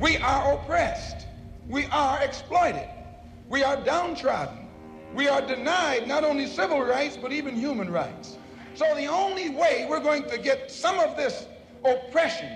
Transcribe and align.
We 0.00 0.16
are 0.16 0.54
oppressed. 0.54 1.26
We 1.68 1.84
are 1.86 2.22
exploited. 2.22 2.88
We 3.50 3.62
are 3.62 3.76
downtrodden. 3.76 4.66
We 5.14 5.28
are 5.28 5.42
denied 5.42 6.08
not 6.08 6.24
only 6.24 6.46
civil 6.46 6.80
rights, 6.80 7.18
but 7.20 7.32
even 7.32 7.54
human 7.54 7.92
rights. 7.92 8.38
So 8.74 8.94
the 8.94 9.06
only 9.06 9.50
way 9.50 9.86
we're 9.90 10.00
going 10.00 10.24
to 10.30 10.38
get 10.38 10.70
some 10.70 10.98
of 10.98 11.18
this 11.18 11.46
oppression 11.84 12.50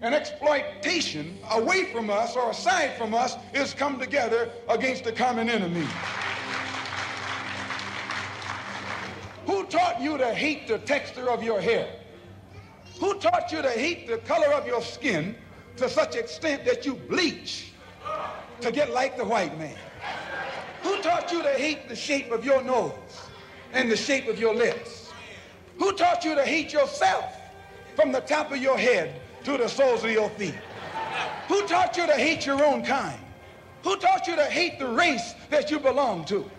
and 0.00 0.14
exploitation 0.14 1.38
away 1.50 1.92
from 1.92 2.08
us 2.08 2.34
or 2.34 2.50
aside 2.50 2.96
from 2.96 3.12
us 3.12 3.36
is 3.52 3.74
come 3.74 3.98
together 3.98 4.50
against 4.68 5.04
the 5.04 5.12
common 5.12 5.50
enemy. 5.50 5.86
Who 9.46 9.64
taught 9.66 10.00
you 10.00 10.16
to 10.16 10.32
hate 10.32 10.66
the 10.66 10.78
texture 10.78 11.28
of 11.28 11.42
your 11.42 11.60
hair? 11.60 11.88
Who 13.00 13.18
taught 13.18 13.52
you 13.52 13.60
to 13.60 13.70
hate 13.70 14.08
the 14.08 14.18
color 14.18 14.52
of 14.54 14.66
your 14.66 14.80
skin 14.80 15.36
to 15.76 15.88
such 15.88 16.16
extent 16.16 16.64
that 16.64 16.86
you 16.86 16.94
bleach 16.94 17.72
to 18.60 18.72
get 18.72 18.90
like 18.90 19.16
the 19.16 19.24
white 19.24 19.58
man? 19.58 19.76
Who 20.82 21.00
taught 21.02 21.32
you 21.32 21.42
to 21.42 21.50
hate 21.50 21.88
the 21.88 21.96
shape 21.96 22.30
of 22.30 22.44
your 22.44 22.62
nose 22.62 22.92
and 23.72 23.90
the 23.90 23.96
shape 23.96 24.28
of 24.28 24.38
your 24.38 24.54
lips? 24.54 25.12
Who 25.78 25.92
taught 25.92 26.24
you 26.24 26.34
to 26.34 26.44
hate 26.44 26.72
yourself 26.72 27.36
from 27.94 28.12
the 28.12 28.20
top 28.20 28.50
of 28.50 28.58
your 28.58 28.78
head 28.78 29.20
to 29.44 29.56
the 29.56 29.68
soles 29.68 30.04
of 30.04 30.10
your 30.10 30.30
feet? 30.30 30.54
Who 31.48 31.66
taught 31.66 31.96
you 31.96 32.06
to 32.06 32.14
hate 32.14 32.46
your 32.46 32.64
own 32.64 32.84
kind? 32.84 33.18
Who 33.82 33.96
taught 33.96 34.26
you 34.26 34.36
to 34.36 34.44
hate 34.44 34.78
the 34.78 34.88
race 34.88 35.34
that 35.50 35.70
you 35.70 35.78
belong 35.78 36.24
to? 36.26 36.50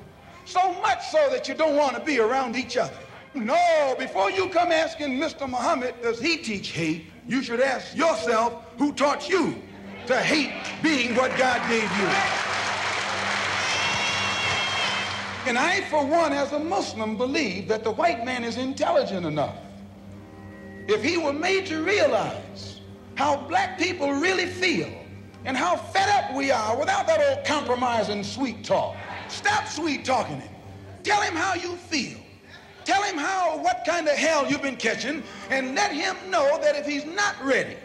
So 0.45 0.73
much 0.81 1.09
so 1.09 1.29
that 1.29 1.47
you 1.47 1.55
don't 1.55 1.75
want 1.75 1.95
to 1.95 2.01
be 2.01 2.19
around 2.19 2.55
each 2.55 2.77
other. 2.77 2.97
No, 3.33 3.95
before 3.99 4.31
you 4.31 4.49
come 4.49 4.71
asking 4.71 5.19
Mr. 5.19 5.49
Muhammad, 5.49 6.01
does 6.01 6.19
he 6.19 6.37
teach 6.37 6.69
hate? 6.69 7.05
You 7.27 7.43
should 7.43 7.59
ask 7.59 7.95
yourself 7.95 8.63
who 8.77 8.93
taught 8.93 9.27
you 9.27 9.61
to 10.07 10.17
hate 10.17 10.53
being 10.81 11.13
what 11.15 11.37
God 11.37 11.61
gave 11.69 11.83
you. 11.83 12.07
And 15.47 15.57
I, 15.57 15.81
for 15.89 16.05
one, 16.05 16.33
as 16.33 16.51
a 16.51 16.59
Muslim, 16.59 17.17
believe 17.17 17.67
that 17.67 17.83
the 17.83 17.91
white 17.91 18.25
man 18.25 18.43
is 18.43 18.57
intelligent 18.57 19.25
enough. 19.25 19.55
If 20.87 21.03
he 21.03 21.17
were 21.17 21.33
made 21.33 21.65
to 21.67 21.83
realize 21.83 22.81
how 23.15 23.37
black 23.47 23.77
people 23.77 24.11
really 24.11 24.45
feel 24.45 24.89
and 25.45 25.55
how 25.55 25.75
fed 25.75 26.09
up 26.09 26.35
we 26.35 26.51
are 26.51 26.77
without 26.77 27.07
that 27.07 27.19
old 27.19 27.45
compromise 27.45 28.09
and 28.09 28.25
sweet 28.25 28.63
talk. 28.63 28.95
Stop 29.27 29.67
sweet 29.67 30.05
talking 30.05 30.39
him. 30.39 30.53
Tell 31.03 31.21
him 31.21 31.33
how 31.33 31.55
you 31.55 31.75
feel. 31.75 32.19
Tell 32.87 33.03
him 33.03 33.17
how, 33.17 33.57
what 33.57 33.83
kind 33.85 34.07
of 34.07 34.13
hell 34.13 34.49
you've 34.49 34.61
been 34.61 34.77
catching, 34.77 35.21
and 35.49 35.75
let 35.75 35.91
him 35.91 36.15
know 36.31 36.57
that 36.61 36.77
if 36.77 36.85
he's 36.85 37.03
not 37.03 37.35
ready 37.43 37.75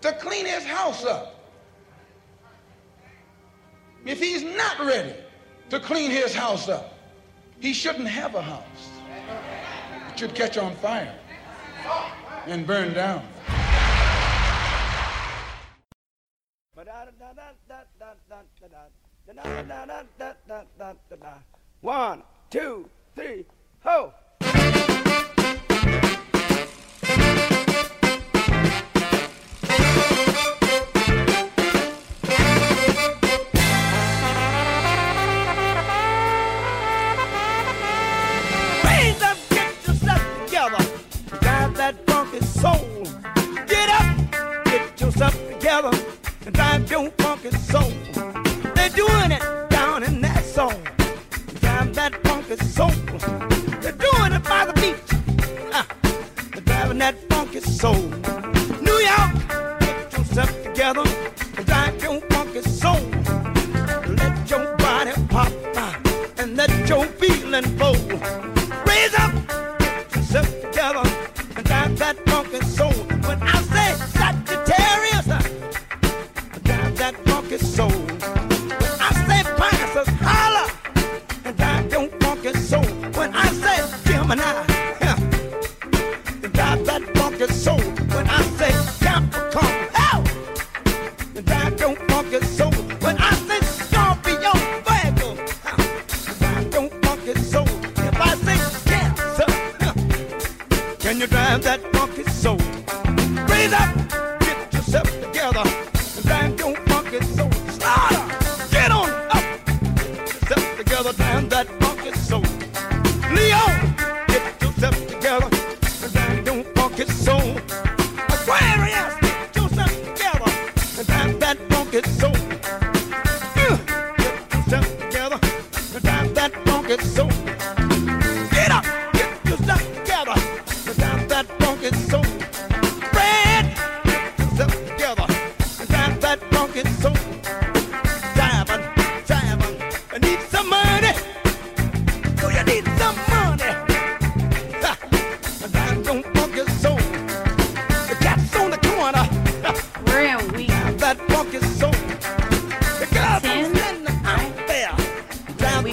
to 0.00 0.10
clean 0.12 0.46
his 0.46 0.64
house 0.64 1.04
up, 1.04 1.38
if 4.06 4.18
he's 4.18 4.42
not 4.42 4.80
ready 4.80 5.12
to 5.68 5.78
clean 5.78 6.10
his 6.10 6.34
house 6.34 6.66
up, 6.70 6.94
he 7.60 7.74
shouldn't 7.74 8.08
have 8.08 8.34
a 8.34 8.40
house. 8.40 8.88
It 10.08 10.18
should 10.18 10.34
catch 10.34 10.56
on 10.56 10.74
fire 10.76 11.14
and 12.46 12.66
burn 12.66 12.94
down. 12.94 13.22
One, 21.82 22.22
two, 22.48 22.88
three, 23.14 23.44
ho! 23.86 25.05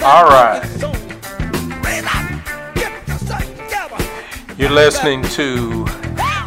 All 0.04 0.24
right. 0.24 0.62
You're 4.58 4.68
listening 4.68 5.22
to 5.30 5.86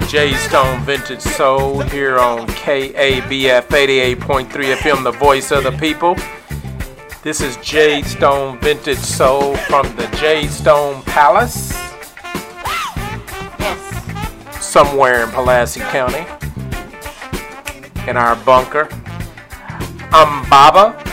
J 0.08 0.36
Stone 0.36 0.82
Vintage 0.82 1.22
Soul 1.22 1.82
here 1.82 2.20
on 2.20 2.46
KABF 2.50 3.64
88.3 3.64 4.48
FM, 4.76 5.04
the 5.04 5.12
voice 5.12 5.52
of 5.52 5.64
the 5.64 5.72
people. 5.72 6.16
This 7.24 7.42
is 7.42 7.58
J 7.58 8.04
Stone 8.04 8.60
Vintage 8.60 9.00
Soul 9.00 9.56
from 9.56 9.88
the 9.96 10.06
J 10.20 10.46
Stone 10.46 11.02
Palace, 11.06 11.74
somewhere 14.62 15.24
in 15.24 15.32
Pulaski 15.32 15.80
County, 15.80 16.28
in 18.08 18.18
our 18.18 18.36
bunker. 18.36 18.88
I'm 20.12 20.48
Baba. 20.48 21.07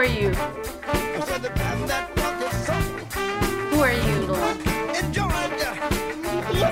Are 0.00 0.04
you? 0.06 0.30
Who 3.68 3.80
are 3.80 3.92
you, 3.92 4.26
Lord? 4.26 4.56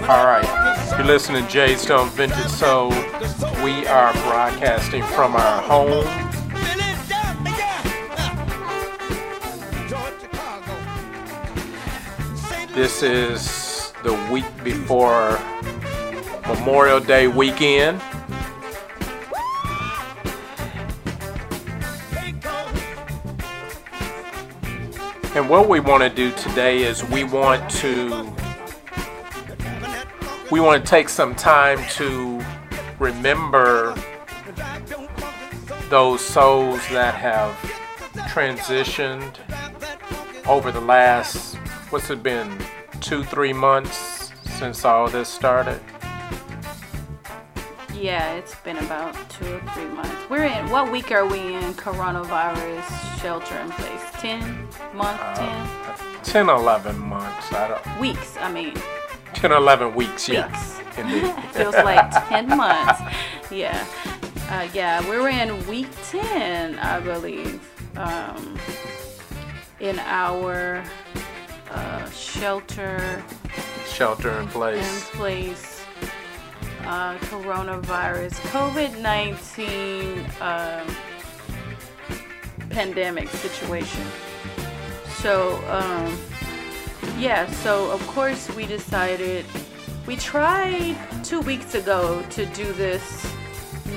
All 0.08 0.24
right. 0.24 0.94
You're 0.96 1.06
listening 1.06 1.44
to 1.44 1.50
J 1.50 1.74
Stone 1.74 2.08
Vintage 2.10 2.46
Soul. 2.46 2.88
We 3.62 3.86
are 3.86 4.14
broadcasting 4.14 5.02
from 5.02 5.36
our 5.36 5.60
home 5.60 6.06
This 12.74 13.02
is 13.02 13.92
the 14.04 14.14
week 14.32 14.46
before 14.64 15.38
Memorial 16.46 17.00
Day 17.00 17.28
weekend. 17.28 18.00
And 25.38 25.48
what 25.48 25.68
we 25.68 25.78
want 25.78 26.02
to 26.02 26.10
do 26.10 26.32
today 26.32 26.82
is 26.82 27.04
we 27.04 27.22
want 27.22 27.70
to 27.70 28.34
we 30.50 30.58
want 30.58 30.84
to 30.84 30.90
take 30.90 31.08
some 31.08 31.36
time 31.36 31.78
to 31.90 32.44
remember 32.98 33.94
those 35.90 36.20
souls 36.20 36.80
that 36.88 37.14
have 37.14 37.54
transitioned 38.28 39.36
over 40.48 40.72
the 40.72 40.80
last 40.80 41.54
what's 41.90 42.10
it 42.10 42.20
been 42.24 42.58
two 43.00 43.22
three 43.22 43.52
months 43.52 44.32
since 44.58 44.84
all 44.84 45.06
this 45.06 45.28
started 45.28 45.80
Yeah, 48.00 48.34
it's 48.34 48.54
been 48.56 48.76
about 48.78 49.14
two 49.28 49.54
or 49.54 49.60
three 49.74 49.86
months. 49.86 50.30
We're 50.30 50.44
in, 50.44 50.70
what 50.70 50.92
week 50.92 51.10
are 51.10 51.26
we 51.26 51.38
in 51.54 51.74
coronavirus 51.74 53.20
shelter 53.20 53.56
in 53.58 53.70
place? 53.70 54.00
10 54.20 54.68
months, 54.94 55.38
10? 55.40 55.68
10 56.22 56.48
11 56.48 56.98
months 56.98 57.52
i 57.52 57.66
don't 57.68 58.00
weeks, 58.00 58.36
I 58.38 58.52
mean. 58.52 58.74
10 59.34 59.50
11 59.50 59.94
weeks 59.94 60.28
yeah 60.28 60.46
Weeks. 60.46 60.98
indeed 60.98 61.34
Feels 61.52 61.74
like 61.74 62.28
10 62.28 62.48
months. 62.56 63.00
Yeah. 63.50 63.84
Uh, 64.48 64.68
yeah, 64.72 65.06
we're 65.08 65.28
in 65.28 65.66
week 65.66 65.88
10, 66.04 66.78
I 66.78 67.00
believe, 67.00 67.60
um, 67.96 68.56
in 69.80 69.98
our 70.00 70.84
uh, 71.70 72.10
shelter 72.10 73.24
shelter 73.86 74.30
in 74.38 74.42
in 74.44 74.48
place 74.48 75.10
place 75.10 75.77
uh, 76.88 77.16
coronavirus 77.18 78.32
COVID 78.50 79.00
19 79.00 80.24
um 80.40 80.96
pandemic 82.70 83.28
situation. 83.28 84.04
So, 85.20 85.56
um, 85.68 86.16
yeah, 87.18 87.50
so 87.50 87.90
of 87.90 88.06
course 88.06 88.48
we 88.54 88.66
decided, 88.66 89.44
we 90.06 90.16
tried 90.16 90.96
two 91.24 91.40
weeks 91.40 91.74
ago 91.74 92.24
to 92.30 92.46
do 92.46 92.72
this 92.72 93.26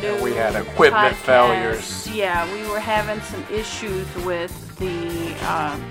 new. 0.02 0.22
we 0.24 0.34
had 0.34 0.56
equipment 0.56 1.16
podcast. 1.16 1.26
failures. 1.32 2.10
Yeah, 2.12 2.52
we 2.54 2.68
were 2.70 2.80
having 2.80 3.22
some 3.22 3.46
issues 3.52 4.08
with 4.26 4.54
the. 4.78 5.34
Um, 5.50 5.82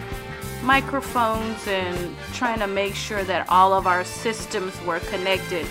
microphones 0.62 1.66
and 1.66 2.14
trying 2.34 2.58
to 2.58 2.66
make 2.66 2.94
sure 2.94 3.24
that 3.24 3.48
all 3.48 3.72
of 3.72 3.86
our 3.86 4.04
systems 4.04 4.78
were 4.82 5.00
connected. 5.00 5.66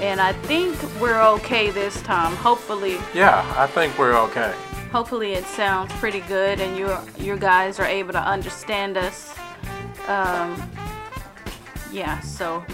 And 0.00 0.20
I 0.20 0.32
think 0.32 0.76
we're 1.00 1.22
okay 1.34 1.70
this 1.70 2.00
time. 2.02 2.34
Hopefully, 2.36 2.98
yeah 3.14 3.44
i 3.56 3.66
think 3.66 3.98
we're 3.98 4.16
okay 4.16 4.54
hopefully 4.90 5.34
it 5.34 5.44
sounds 5.44 5.92
pretty 5.94 6.20
good 6.20 6.60
and 6.60 6.76
you 6.76 6.96
you 7.18 7.36
guys 7.36 7.78
are 7.78 7.86
able 7.86 8.12
to 8.12 8.22
understand 8.22 8.96
us. 8.96 9.34
Um, 10.06 10.70
yeah, 11.92 12.20
so 12.20 12.64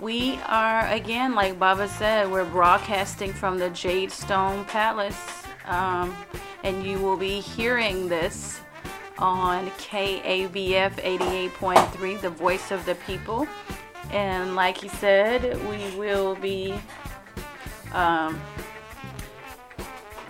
we 0.00 0.38
are 0.46 0.86
again, 0.88 1.34
like 1.34 1.58
Baba 1.58 1.88
said, 1.88 2.30
we're 2.30 2.44
broadcasting 2.44 3.32
from 3.32 3.58
the 3.58 3.70
Jade 3.70 4.12
Stone 4.12 4.64
Palace, 4.66 5.42
um, 5.66 6.16
and 6.62 6.84
you 6.84 6.98
will 6.98 7.16
be 7.16 7.40
hearing 7.40 8.08
this 8.08 8.60
on 9.18 9.68
KABF 9.72 10.92
88.3, 11.02 12.20
the 12.20 12.30
voice 12.30 12.70
of 12.70 12.84
the 12.86 12.94
people. 12.94 13.48
And 14.10 14.56
like 14.56 14.78
he 14.78 14.88
said, 14.88 15.42
we 15.68 15.96
will 15.98 16.34
be 16.36 16.74
um, 17.92 18.40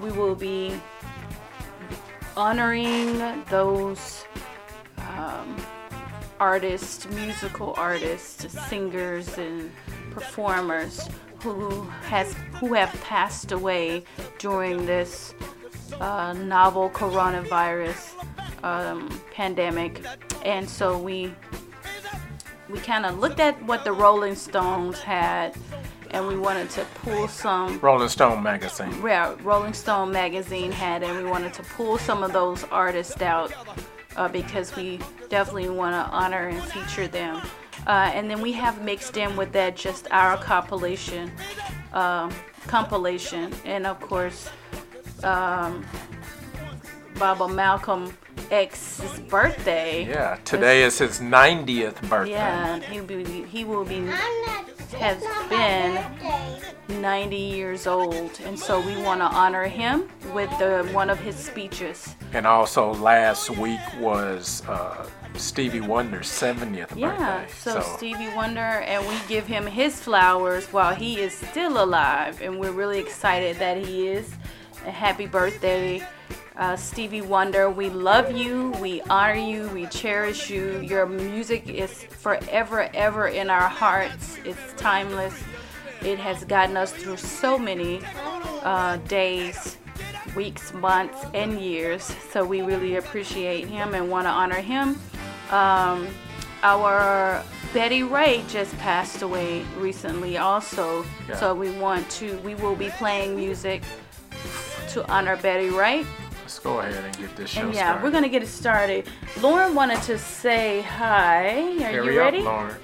we 0.01 0.11
will 0.13 0.35
be 0.35 0.81
honoring 2.37 3.19
those 3.51 4.25
um, 4.99 5.57
artists, 6.39 7.09
musical 7.11 7.75
artists, 7.77 8.53
singers, 8.69 9.37
and 9.39 9.71
performers 10.13 11.09
who 11.43 11.83
has 12.03 12.35
who 12.61 12.75
have 12.75 12.93
passed 13.03 13.53
away 13.53 14.05
during 14.39 14.87
this 14.87 15.35
uh, 16.01 16.33
novel 16.33 16.91
coronavirus 16.91 18.13
um, 18.65 19.09
pandemic, 19.33 20.05
and 20.45 20.69
so 20.69 20.99
we 20.99 21.33
we 22.69 22.79
kind 22.79 23.07
of 23.07 23.19
looked 23.19 23.41
at 23.41 23.61
what 23.65 23.85
the 23.85 23.93
Rolling 23.93 24.35
Stones 24.35 25.01
had, 25.01 25.57
and 26.11 26.27
we 26.27 26.37
wanted 26.37 26.71
to 26.71 26.85
pull 27.03 27.29
some 27.29 27.79
rolling 27.81 28.09
stone 28.09 28.43
magazine 28.43 28.95
yeah, 29.03 29.35
Rolling 29.43 29.75
Stone 29.75 30.13
magazine 30.13 30.73
had, 30.73 31.03
and 31.03 31.17
we 31.17 31.31
wanted 31.31 31.53
to 31.55 31.63
pull 31.63 31.99
some 31.99 32.23
of 32.23 32.33
those 32.33 32.65
artists 32.65 33.21
out 33.23 33.53
uh, 34.17 34.29
because 34.29 34.75
we 34.77 34.99
definitely 35.29 35.71
want 35.71 35.95
to 35.95 36.13
honor 36.13 36.49
and 36.49 36.63
feature 36.63 37.07
them. 37.07 37.41
Uh, 37.87 38.11
and 38.13 38.31
then 38.31 38.41
we 38.41 38.53
have 38.53 38.83
mixed 38.83 39.17
in 39.17 39.35
with 39.37 39.53
that 39.53 39.77
just 39.77 40.09
our 40.11 40.37
compilation, 40.37 41.31
um, 41.93 42.31
compilation, 42.67 43.53
and 43.65 43.87
of 43.87 43.99
course, 44.01 44.51
um, 45.23 45.87
Baba 47.19 47.49
Malcolm 47.49 48.17
X's 48.51 49.19
birthday. 49.21 50.07
yeah 50.07 50.37
today 50.45 50.83
is 50.85 50.99
his 50.99 51.21
90th 51.21 52.01
birthday 52.09 52.31
Yeah, 52.33 52.79
he 52.81 53.01
be 53.01 53.25
he 53.45 53.65
will 53.65 53.85
be 53.85 54.07
has 54.99 55.23
been 55.51 56.03
90 57.03 57.37
years 57.37 57.87
old, 57.87 58.31
and 58.45 58.59
so 58.59 58.81
we 58.81 58.97
want 59.03 59.21
to 59.21 59.27
honor 59.27 59.65
him 59.65 60.09
with 60.33 60.49
the 60.59 60.89
one 60.93 61.11
of 61.11 61.19
his 61.21 61.37
speeches. 61.37 62.15
And 62.33 62.47
also 62.47 62.95
last 62.95 63.51
week 63.51 63.81
was 64.01 64.63
uh, 64.67 65.07
Stevie 65.35 65.83
Wonder's 65.83 66.27
70th 66.29 66.97
Yeah, 66.97 67.43
birthday. 67.43 67.53
so, 67.59 67.81
Stevie 67.81 68.35
Wonder, 68.35 68.61
and 68.61 69.07
we 69.07 69.15
give 69.29 69.47
him 69.47 69.67
his 69.67 70.01
flowers 70.01 70.67
while 70.73 70.95
he 70.95 71.21
is 71.21 71.35
still 71.35 71.85
alive, 71.85 72.41
and 72.41 72.59
we're 72.59 72.73
really 72.73 72.99
excited 72.99 73.59
that 73.59 73.77
he 73.77 74.09
is. 74.09 74.33
A 74.87 74.91
happy 74.91 75.27
birthday, 75.27 76.03
uh, 76.59 76.77
Stevie 76.77 77.23
Wonder. 77.23 77.71
We 77.71 77.89
love 77.89 78.37
you, 78.37 78.73
we 78.81 79.01
honor 79.03 79.35
you, 79.35 79.69
we 79.69 79.87
cherish 79.87 80.51
you. 80.51 80.81
Your 80.81 81.07
music 81.07 81.69
is 81.69 82.05
forever, 82.05 82.91
ever 82.93 83.29
in 83.29 83.49
our 83.49 83.69
hearts. 83.69 84.39
It's 84.45 84.75
timeless. 84.77 85.41
It 86.03 86.19
has 86.19 86.45
gotten 86.45 86.77
us 86.77 86.93
through 86.93 87.17
so 87.17 87.59
many 87.59 88.01
uh, 88.63 88.97
days, 89.09 89.79
weeks, 90.35 90.73
months, 90.75 91.25
and 91.33 91.61
years. 91.61 92.03
So 92.33 92.45
we 92.45 92.63
really 92.63 92.97
appreciate 92.97 93.69
him 93.69 93.95
and 93.95 94.11
want 94.11 94.27
to 94.27 94.31
honor 94.31 94.61
him. 94.61 94.99
Um, 95.51 96.09
our 96.63 97.43
Betty 97.73 98.03
Wright 98.03 98.47
just 98.49 98.77
passed 98.79 99.23
away 99.23 99.65
recently, 99.77 100.39
also. 100.39 101.05
Yeah. 101.29 101.37
So 101.37 101.55
we 101.55 101.71
want 101.71 102.09
to, 102.11 102.37
we 102.39 102.57
will 102.57 102.75
be 102.75 102.91
playing 102.91 103.37
music 103.37 103.83
to 104.91 105.09
honor 105.09 105.37
Betty 105.37 105.69
Wright. 105.69 106.07
Let's 106.59 106.67
go 106.67 106.81
ahead 106.81 107.05
and 107.05 107.17
get 107.19 107.37
this 107.37 107.51
show 107.51 107.61
And 107.61 107.73
yeah, 107.73 107.83
started. 107.91 108.03
we're 108.03 108.11
gonna 108.11 108.29
get 108.29 108.43
it 108.43 108.49
started. 108.49 109.07
Lauren 109.41 109.77
wanted 109.77 110.03
to 110.03 110.19
say 110.19 110.83
hi. 110.83 111.51
Are 111.85 111.93
Hurry 111.93 112.15
you 112.15 112.19
ready? 112.19 112.39
up, 112.39 112.45
Lauren. 112.47 112.77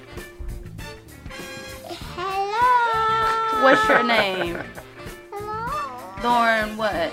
Hello. 2.14 3.64
What's 3.64 3.88
your 3.88 4.04
name? 4.04 4.61
Hello. 5.33 6.23
Lauren 6.23 6.76
what? 6.76 7.12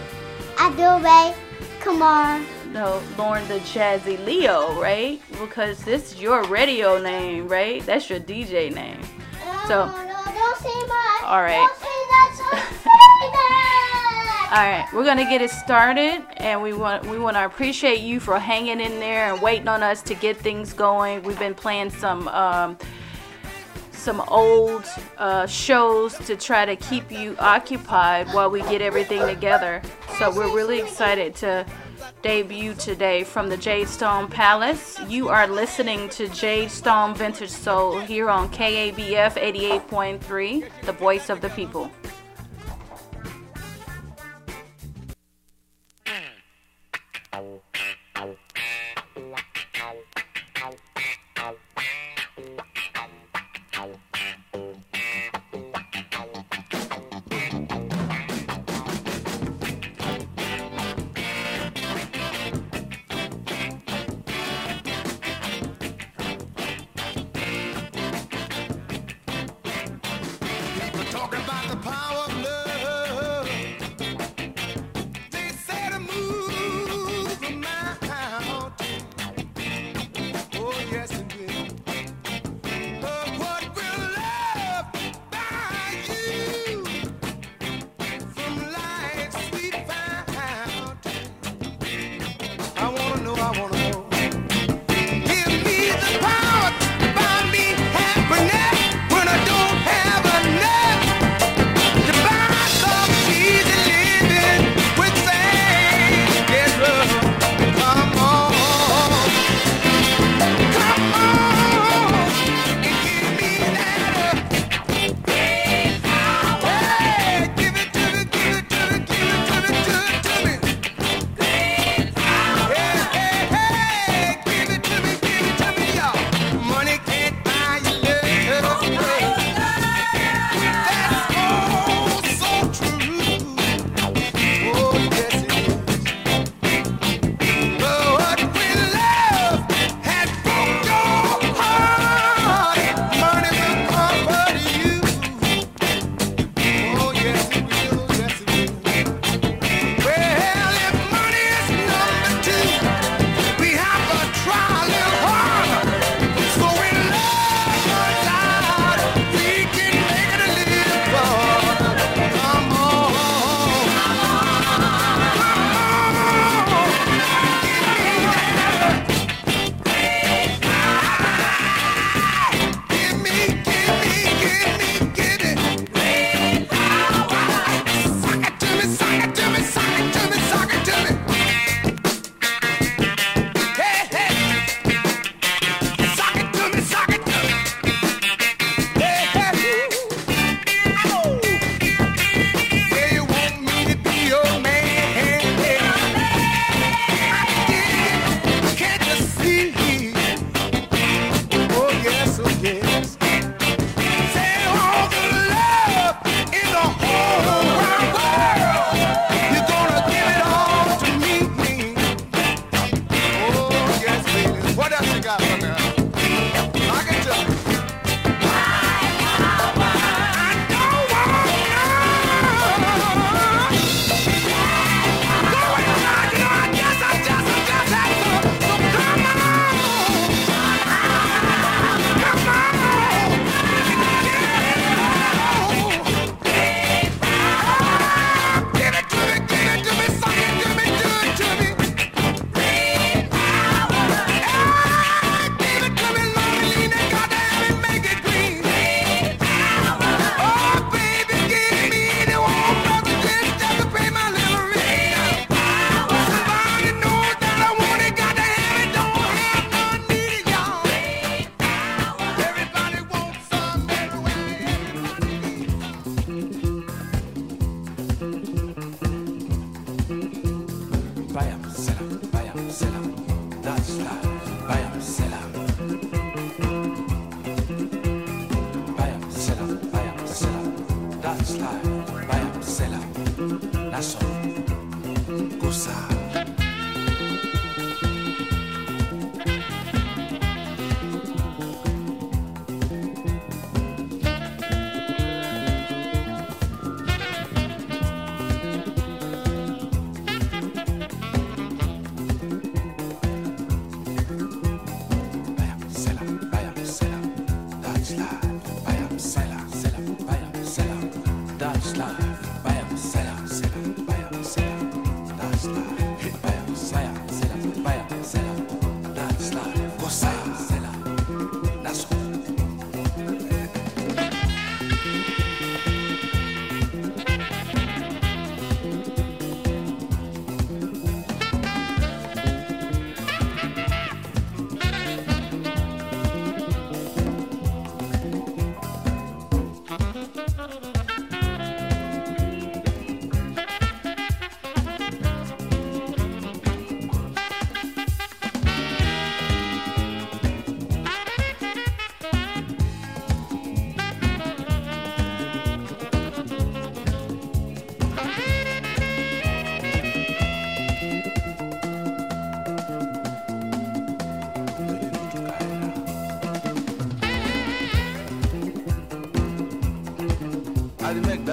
Adobe. 0.60 1.36
Come 1.80 2.04
on. 2.04 2.46
No, 2.72 3.02
Lauren 3.18 3.48
the 3.48 3.58
Jazzy 3.62 4.24
Leo, 4.24 4.80
right? 4.80 5.20
Because 5.40 5.84
this 5.84 6.14
is 6.14 6.22
your 6.22 6.44
radio 6.44 7.02
name, 7.02 7.48
right? 7.48 7.84
That's 7.88 8.08
your 8.08 8.20
DJ 8.20 8.72
name. 8.72 9.02
Oh, 9.44 9.66
so- 9.68 9.86
no, 9.88 9.98
no, 9.98 10.32
don't 10.32 10.58
say 10.60 10.80
much. 10.88 11.24
All 11.24 11.42
right. 11.42 11.68
All 14.52 14.58
right, 14.58 14.86
we're 14.94 15.06
gonna 15.06 15.24
get 15.24 15.42
it 15.42 15.50
started, 15.50 16.26
and 16.36 16.62
we 16.62 16.74
want 16.74 17.06
we 17.06 17.18
want 17.18 17.38
to 17.38 17.46
appreciate 17.46 18.02
you 18.02 18.20
for 18.20 18.38
hanging 18.38 18.82
in 18.82 19.00
there 19.00 19.32
and 19.32 19.42
waiting 19.42 19.70
on 19.70 19.82
us 19.82 20.02
to 20.02 20.14
get 20.14 20.36
things 20.36 20.74
going. 20.74 21.24
We've 21.24 21.40
been 21.40 21.56
playing 21.56 21.92
some 21.92 22.28
um, 22.28 22.78
some 23.94 24.20
old 24.28 24.84
uh, 25.18 25.48
shows 25.48 26.18
to 26.26 26.36
try 26.36 26.66
to 26.66 26.76
keep 26.76 27.10
you 27.10 27.38
occupied 27.40 28.28
while 28.34 28.50
we 28.50 28.60
get 28.64 28.82
everything 28.82 29.26
together. 29.26 29.82
So 30.20 30.36
we're 30.36 30.54
really 30.54 30.82
excited 30.82 31.34
to 31.36 31.66
debut 32.22 32.74
today 32.74 33.24
from 33.24 33.48
the 33.48 33.56
Jade 33.56 33.88
Stone 33.88 34.28
Palace. 34.28 35.00
You 35.08 35.30
are 35.30 35.48
listening 35.48 36.10
to 36.10 36.28
Jade 36.28 36.72
Stone 36.72 37.16
Vintage 37.16 37.52
Soul 37.52 38.02
here 38.02 38.30
on 38.30 38.50
KABF 38.50 39.36
88.3, 39.88 40.70
the 40.82 40.92
voice 40.92 41.30
of 41.30 41.40
the 41.40 41.50
people. 41.52 41.90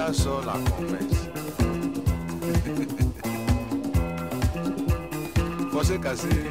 Dans 0.09 0.15
ça, 0.15 0.29
la 0.43 0.53
promesse. 0.53 1.29
Você. 5.71 6.48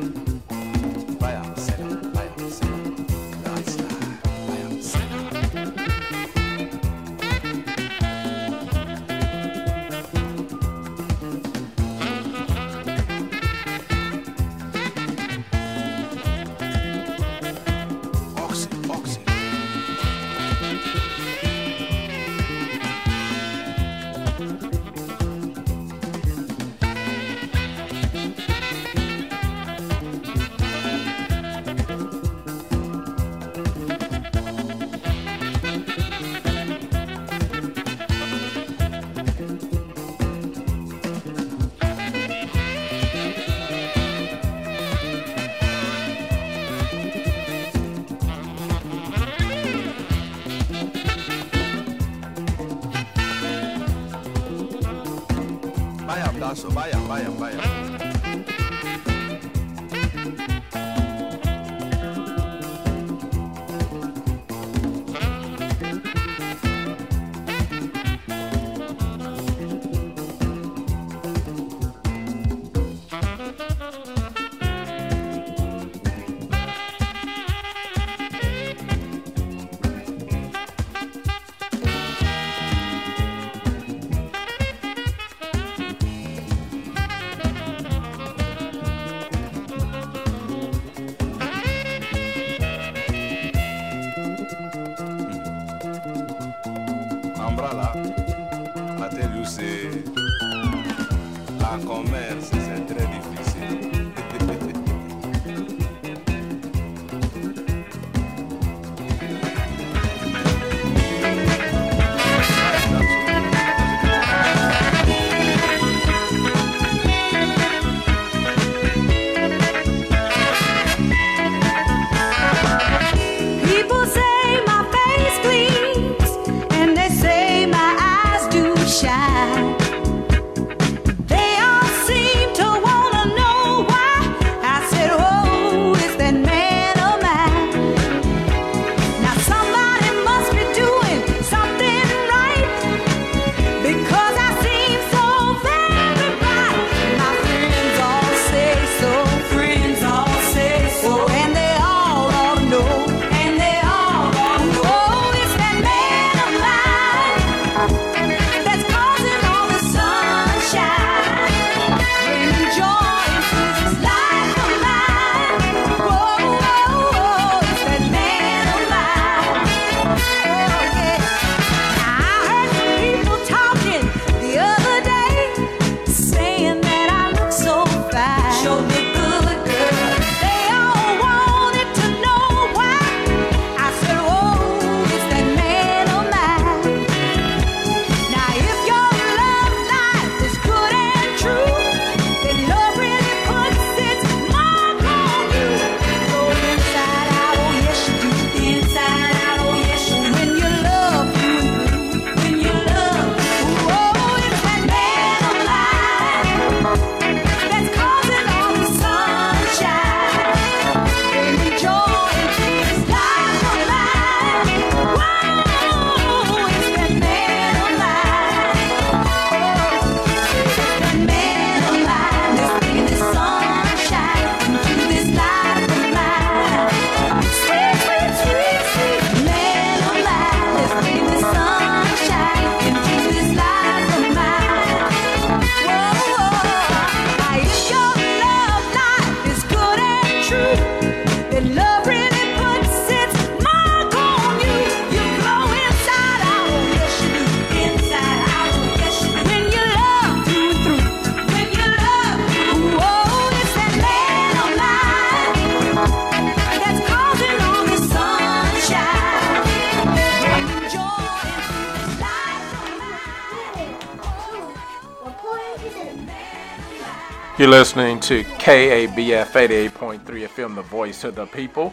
You're 267.68 267.76
listening 267.76 268.18
to 268.20 268.44
KABF 268.44 269.48
88.3 269.48 270.20
FM, 270.24 270.74
the 270.74 270.80
voice 270.80 271.22
of 271.24 271.34
the 271.34 271.44
people. 271.44 271.92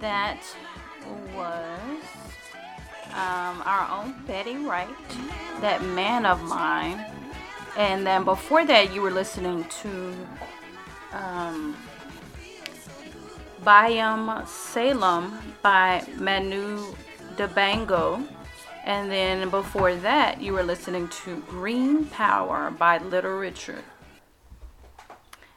That 0.00 0.38
was 1.34 1.80
um, 3.14 3.60
our 3.66 3.88
own 3.90 4.14
Betty 4.28 4.58
Wright, 4.58 4.88
that 5.60 5.82
man 5.86 6.24
of 6.24 6.40
mine. 6.44 7.04
And 7.76 8.06
then 8.06 8.22
before 8.22 8.64
that, 8.64 8.94
you 8.94 9.02
were 9.02 9.10
listening 9.10 9.64
to 9.82 10.14
um, 11.12 11.76
Bayam 13.64 14.46
Salem 14.46 15.36
by 15.62 16.06
Manu 16.16 16.94
Dibango. 17.34 18.24
And 18.88 19.10
then 19.10 19.50
before 19.50 19.94
that, 19.96 20.40
you 20.40 20.54
were 20.54 20.62
listening 20.62 21.08
to 21.08 21.36
Green 21.46 22.06
Power 22.06 22.70
by 22.70 22.96
Little 22.96 23.36
Richard. 23.36 23.84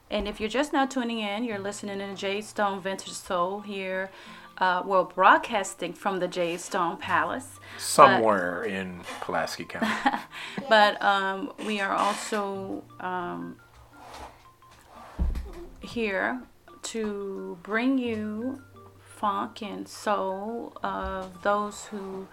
And 0.09 0.27
if 0.27 0.41
you're 0.41 0.49
just 0.49 0.73
now 0.73 0.85
tuning 0.85 1.19
in, 1.19 1.45
you're 1.45 1.57
listening 1.57 1.99
to 1.99 2.13
Jade 2.13 2.43
Stone 2.43 2.81
Vintage 2.81 3.13
Soul 3.13 3.61
here. 3.61 4.11
Uh, 4.57 4.83
we're 4.85 5.05
broadcasting 5.05 5.93
from 5.93 6.19
the 6.19 6.27
Jade 6.27 6.59
Stone 6.59 6.97
Palace. 6.97 7.61
Somewhere 7.77 8.63
in 8.65 8.99
Pulaski 9.21 9.63
County. 9.63 9.87
But 10.67 11.01
um, 11.01 11.53
we 11.65 11.79
are 11.79 11.93
also 11.95 12.83
um, 12.99 13.55
here 15.79 16.41
to 16.83 17.57
bring 17.63 17.97
you 17.97 18.61
funk 18.99 19.61
and 19.61 19.87
soul 19.87 20.75
of 20.83 21.43
those 21.43 21.85
who 21.85 22.27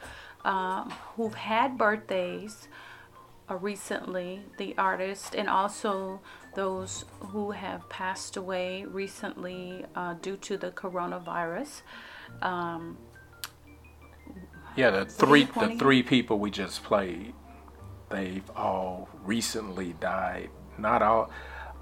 um, 0.48 0.90
who've 1.14 1.34
had 1.34 1.76
birthdays 1.76 2.68
uh, 3.50 3.56
recently, 3.56 4.40
the 4.56 4.74
artist, 4.78 5.34
and 5.34 5.48
also 5.48 6.20
those 6.54 7.04
who 7.20 7.52
have 7.52 7.88
passed 7.90 8.36
away 8.36 8.84
recently 8.86 9.84
uh, 9.94 10.14
due 10.14 10.36
to 10.38 10.56
the 10.56 10.70
coronavirus. 10.70 11.82
Um, 12.42 12.96
Yeah, 14.74 14.90
the 14.90 15.04
three 15.04 15.44
the 15.44 15.76
three 15.78 16.02
people 16.02 16.38
we 16.38 16.50
just 16.50 16.82
played, 16.84 17.34
they've 18.10 18.48
all 18.56 19.08
recently 19.24 19.92
died. 20.00 20.50
Not 20.78 21.02
all. 21.02 21.30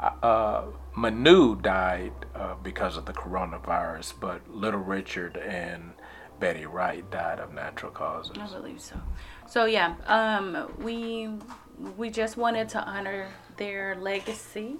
Uh, 0.00 0.64
Manu 0.94 1.56
died 1.56 2.12
uh, 2.34 2.54
because 2.62 2.96
of 2.96 3.04
the 3.04 3.12
coronavirus, 3.12 4.14
but 4.20 4.48
Little 4.50 4.80
Richard 4.80 5.36
and 5.36 5.92
Betty 6.38 6.66
Wright 6.66 7.08
died 7.10 7.38
of 7.38 7.54
natural 7.54 7.92
causes. 7.92 8.36
I 8.38 8.46
believe 8.48 8.80
so. 8.80 8.96
So 9.48 9.64
yeah, 9.64 9.94
um, 10.06 10.72
we 10.78 11.30
we 11.96 12.10
just 12.10 12.36
wanted 12.36 12.68
to 12.70 12.82
honor 12.82 13.28
their 13.56 13.96
legacy, 13.96 14.76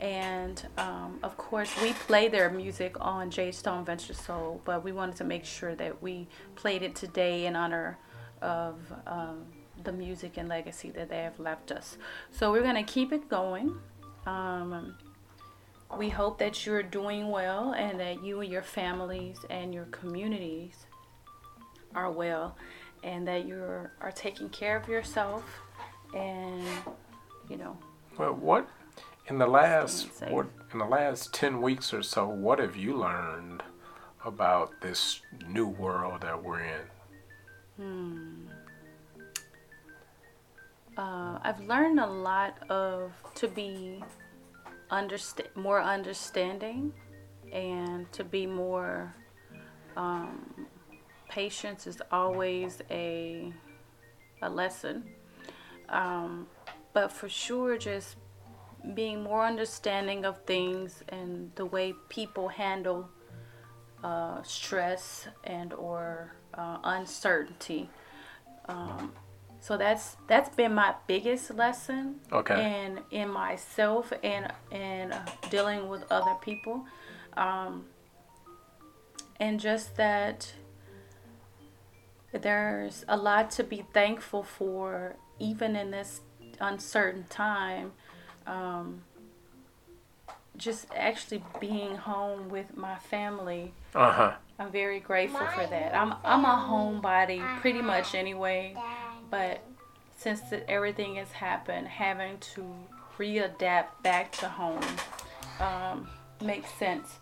and 0.00 0.66
um, 0.78 1.18
of 1.22 1.36
course 1.36 1.70
we 1.82 1.92
play 1.92 2.28
their 2.28 2.50
music 2.50 2.96
on 3.00 3.30
J 3.30 3.52
Stone 3.52 3.84
Vintage 3.84 4.16
Soul, 4.16 4.60
but 4.64 4.84
we 4.84 4.92
wanted 4.92 5.16
to 5.16 5.24
make 5.24 5.44
sure 5.44 5.74
that 5.76 6.02
we 6.02 6.28
played 6.56 6.82
it 6.82 6.94
today 6.94 7.46
in 7.46 7.56
honor 7.56 7.98
of 8.40 8.80
um, 9.06 9.44
the 9.84 9.92
music 9.92 10.36
and 10.36 10.48
legacy 10.48 10.90
that 10.90 11.08
they 11.08 11.22
have 11.22 11.38
left 11.38 11.70
us. 11.70 11.96
So 12.30 12.50
we're 12.52 12.62
gonna 12.62 12.84
keep 12.84 13.12
it 13.12 13.28
going. 13.28 13.78
We 15.98 16.08
hope 16.08 16.38
that 16.38 16.64
you're 16.66 16.82
doing 16.82 17.28
well 17.30 17.72
and 17.72 18.00
that 18.00 18.24
you 18.24 18.40
and 18.40 18.50
your 18.50 18.62
families 18.62 19.38
and 19.50 19.72
your 19.74 19.84
communities 19.86 20.86
are 21.94 22.10
well 22.10 22.56
and 23.04 23.26
that 23.28 23.46
you 23.46 23.56
are 23.56 24.12
taking 24.14 24.48
care 24.48 24.76
of 24.76 24.88
yourself 24.88 25.44
and 26.16 26.62
you 27.48 27.56
know 27.56 27.76
Well, 28.18 28.32
what 28.34 28.68
in 29.28 29.38
the 29.38 29.46
last 29.46 30.08
what 30.28 30.46
in 30.72 30.78
the 30.78 30.84
last 30.86 31.32
ten 31.34 31.60
weeks 31.60 31.92
or 31.92 32.02
so? 32.02 32.26
What 32.26 32.58
have 32.58 32.76
you 32.76 32.96
learned 32.96 33.62
about 34.24 34.80
this 34.80 35.20
new 35.48 35.66
world 35.68 36.22
that 36.22 36.42
we're 36.42 36.60
in? 36.60 36.80
hmm. 37.76 38.46
uh, 40.96 41.38
I've 41.42 41.60
learned 41.60 42.00
a 42.00 42.06
lot 42.06 42.54
of 42.70 43.12
to 43.36 43.48
be 43.48 44.02
understand 44.92 45.48
more 45.54 45.80
understanding 45.80 46.92
and 47.52 48.10
to 48.12 48.22
be 48.22 48.46
more 48.46 49.14
um, 49.96 50.66
patience 51.28 51.86
is 51.86 52.00
always 52.10 52.82
a 52.90 53.52
a 54.42 54.48
lesson. 54.48 55.04
Um, 55.88 56.46
but 56.92 57.10
for 57.10 57.28
sure 57.28 57.76
just 57.78 58.16
being 58.94 59.22
more 59.22 59.46
understanding 59.46 60.24
of 60.24 60.42
things 60.44 61.02
and 61.08 61.52
the 61.54 61.64
way 61.66 61.94
people 62.08 62.48
handle 62.48 63.08
uh, 64.02 64.42
stress 64.42 65.28
and 65.44 65.72
or 65.72 66.34
uh, 66.54 66.78
uncertainty. 66.84 67.88
Um, 68.68 69.12
so 69.62 69.76
that's 69.76 70.16
that's 70.26 70.54
been 70.56 70.74
my 70.74 70.92
biggest 71.06 71.54
lesson 71.54 72.16
Okay. 72.32 72.58
in 72.82 72.98
in 73.12 73.28
myself 73.30 74.12
and 74.24 74.52
and 74.72 75.12
uh, 75.12 75.20
dealing 75.50 75.88
with 75.88 76.02
other 76.10 76.34
people 76.42 76.84
um, 77.36 77.84
and 79.38 79.60
just 79.60 79.96
that 79.96 80.52
there's 82.32 83.04
a 83.08 83.16
lot 83.16 83.50
to 83.52 83.62
be 83.64 83.84
thankful 83.92 84.42
for 84.42 85.14
even 85.38 85.76
in 85.76 85.90
this 85.92 86.20
uncertain 86.60 87.24
time 87.30 87.92
um, 88.46 89.02
just 90.56 90.86
actually 90.96 91.42
being 91.60 91.94
home 91.96 92.48
with 92.48 92.76
my 92.76 92.96
family 92.96 93.72
Uh 93.94 94.10
huh. 94.12 94.32
I'm 94.58 94.70
very 94.70 95.00
grateful 95.00 95.46
for 95.56 95.66
that. 95.66 95.94
I'm 95.94 96.14
I'm 96.24 96.44
a 96.44 96.56
homebody 96.68 97.40
pretty 97.60 97.82
much 97.82 98.14
anyway, 98.14 98.76
but 99.32 99.62
since 100.14 100.42
that 100.50 100.70
everything 100.70 101.16
has 101.16 101.32
happened, 101.32 101.88
having 101.88 102.38
to 102.38 102.62
readapt 103.18 103.86
back 104.02 104.30
to 104.32 104.46
home 104.48 104.84
um, 105.58 106.06
makes 106.42 106.70
sense. 106.74 107.18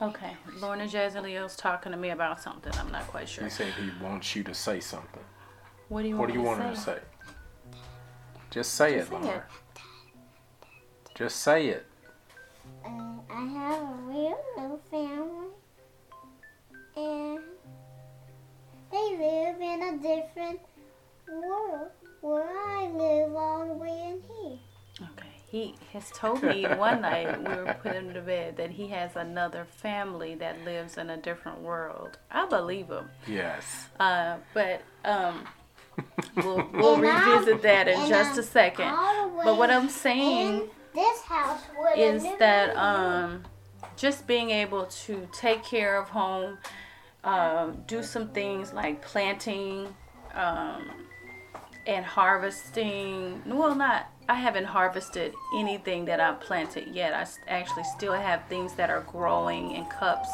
Okay, 0.00 0.32
Lorna 0.60 0.84
Jazzy 0.84 1.56
talking 1.56 1.92
to 1.92 1.98
me 1.98 2.10
about 2.10 2.42
something. 2.42 2.72
I'm 2.78 2.90
not 2.90 3.06
quite 3.06 3.28
sure. 3.28 3.44
He 3.44 3.50
said 3.50 3.72
he 3.74 3.90
wants 4.02 4.34
you 4.34 4.42
to 4.44 4.54
say 4.54 4.80
something. 4.80 5.22
What 5.88 6.02
do 6.02 6.08
you 6.08 6.16
What 6.16 6.28
want 6.28 6.32
do 6.32 6.38
you 6.38 6.40
me 6.40 6.46
want 6.46 6.60
to 6.60 6.68
him 6.68 6.74
to 6.74 6.80
say? 6.80 6.94
say? 6.96 7.78
Just 8.50 8.74
say 8.74 8.96
Just 8.96 9.10
it, 9.10 9.12
Lorna. 9.12 9.28
It. 9.28 9.42
Just 11.14 11.36
say 11.40 11.68
it. 11.68 11.86
Uh, 12.84 12.88
I 13.30 13.44
have 13.44 13.82
a 13.82 13.94
real 14.04 14.38
little 14.56 14.80
family, 14.90 15.48
and 16.96 17.40
they 18.90 19.16
live 19.18 19.60
in 19.60 19.82
a 19.82 19.96
different 19.98 20.60
world 21.28 21.90
where 22.20 22.48
I 22.48 22.88
live 22.92 23.34
all 23.34 23.66
the 23.66 23.74
way 23.74 23.88
in 23.88 24.22
here. 24.22 24.58
Okay. 25.02 25.28
He 25.48 25.74
has 25.92 26.10
told 26.10 26.42
me 26.42 26.64
one 26.64 27.02
night 27.02 27.38
we 27.38 27.54
were 27.54 27.76
putting 27.82 28.06
him 28.08 28.14
to 28.14 28.20
bed 28.20 28.56
that 28.56 28.70
he 28.70 28.88
has 28.88 29.14
another 29.14 29.64
family 29.64 30.34
that 30.36 30.64
lives 30.64 30.96
in 30.98 31.10
a 31.10 31.16
different 31.16 31.60
world. 31.60 32.18
I 32.30 32.46
believe 32.46 32.88
him. 32.88 33.08
Yes. 33.26 33.86
Uh, 34.00 34.38
but 34.54 34.82
um, 35.04 35.46
we'll, 36.36 36.68
we'll 36.72 36.94
And 36.96 37.06
I'm- 37.06 37.38
revisit 37.38 37.62
that 37.62 37.88
in 37.88 38.08
just 38.08 38.32
I'm 38.32 38.38
a 38.40 38.42
second. 38.42 38.90
But 39.44 39.56
what 39.56 39.70
I'm 39.70 39.88
saying 39.88 40.68
this 40.94 41.22
house 41.22 41.60
is 41.96 42.24
that 42.38 42.74
um, 42.76 43.44
just 43.96 44.26
being 44.26 44.50
able 44.50 44.86
to 44.86 45.28
take 45.32 45.62
care 45.62 45.96
of 46.00 46.08
home, 46.08 46.58
um, 47.26 47.82
do 47.88 48.02
some 48.02 48.28
things 48.28 48.72
like 48.72 49.02
planting 49.02 49.92
um, 50.34 50.88
and 51.86 52.04
harvesting. 52.04 53.42
Well, 53.44 53.74
not. 53.74 54.06
I 54.28 54.34
haven't 54.34 54.64
harvested 54.64 55.34
anything 55.56 56.04
that 56.06 56.20
I've 56.20 56.40
planted 56.40 56.88
yet. 56.92 57.14
I 57.14 57.26
actually 57.48 57.84
still 57.84 58.12
have 58.12 58.44
things 58.48 58.74
that 58.74 58.90
are 58.90 59.02
growing 59.02 59.72
in 59.72 59.84
cups, 59.86 60.28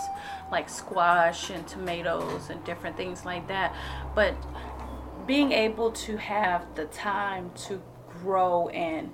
like 0.50 0.68
squash 0.68 1.50
and 1.50 1.66
tomatoes 1.66 2.48
and 2.48 2.62
different 2.64 2.96
things 2.96 3.26
like 3.26 3.48
that. 3.48 3.74
But 4.14 4.34
being 5.26 5.52
able 5.52 5.92
to 5.92 6.16
have 6.16 6.74
the 6.74 6.86
time 6.86 7.50
to 7.66 7.82
grow 8.22 8.68
and 8.68 9.12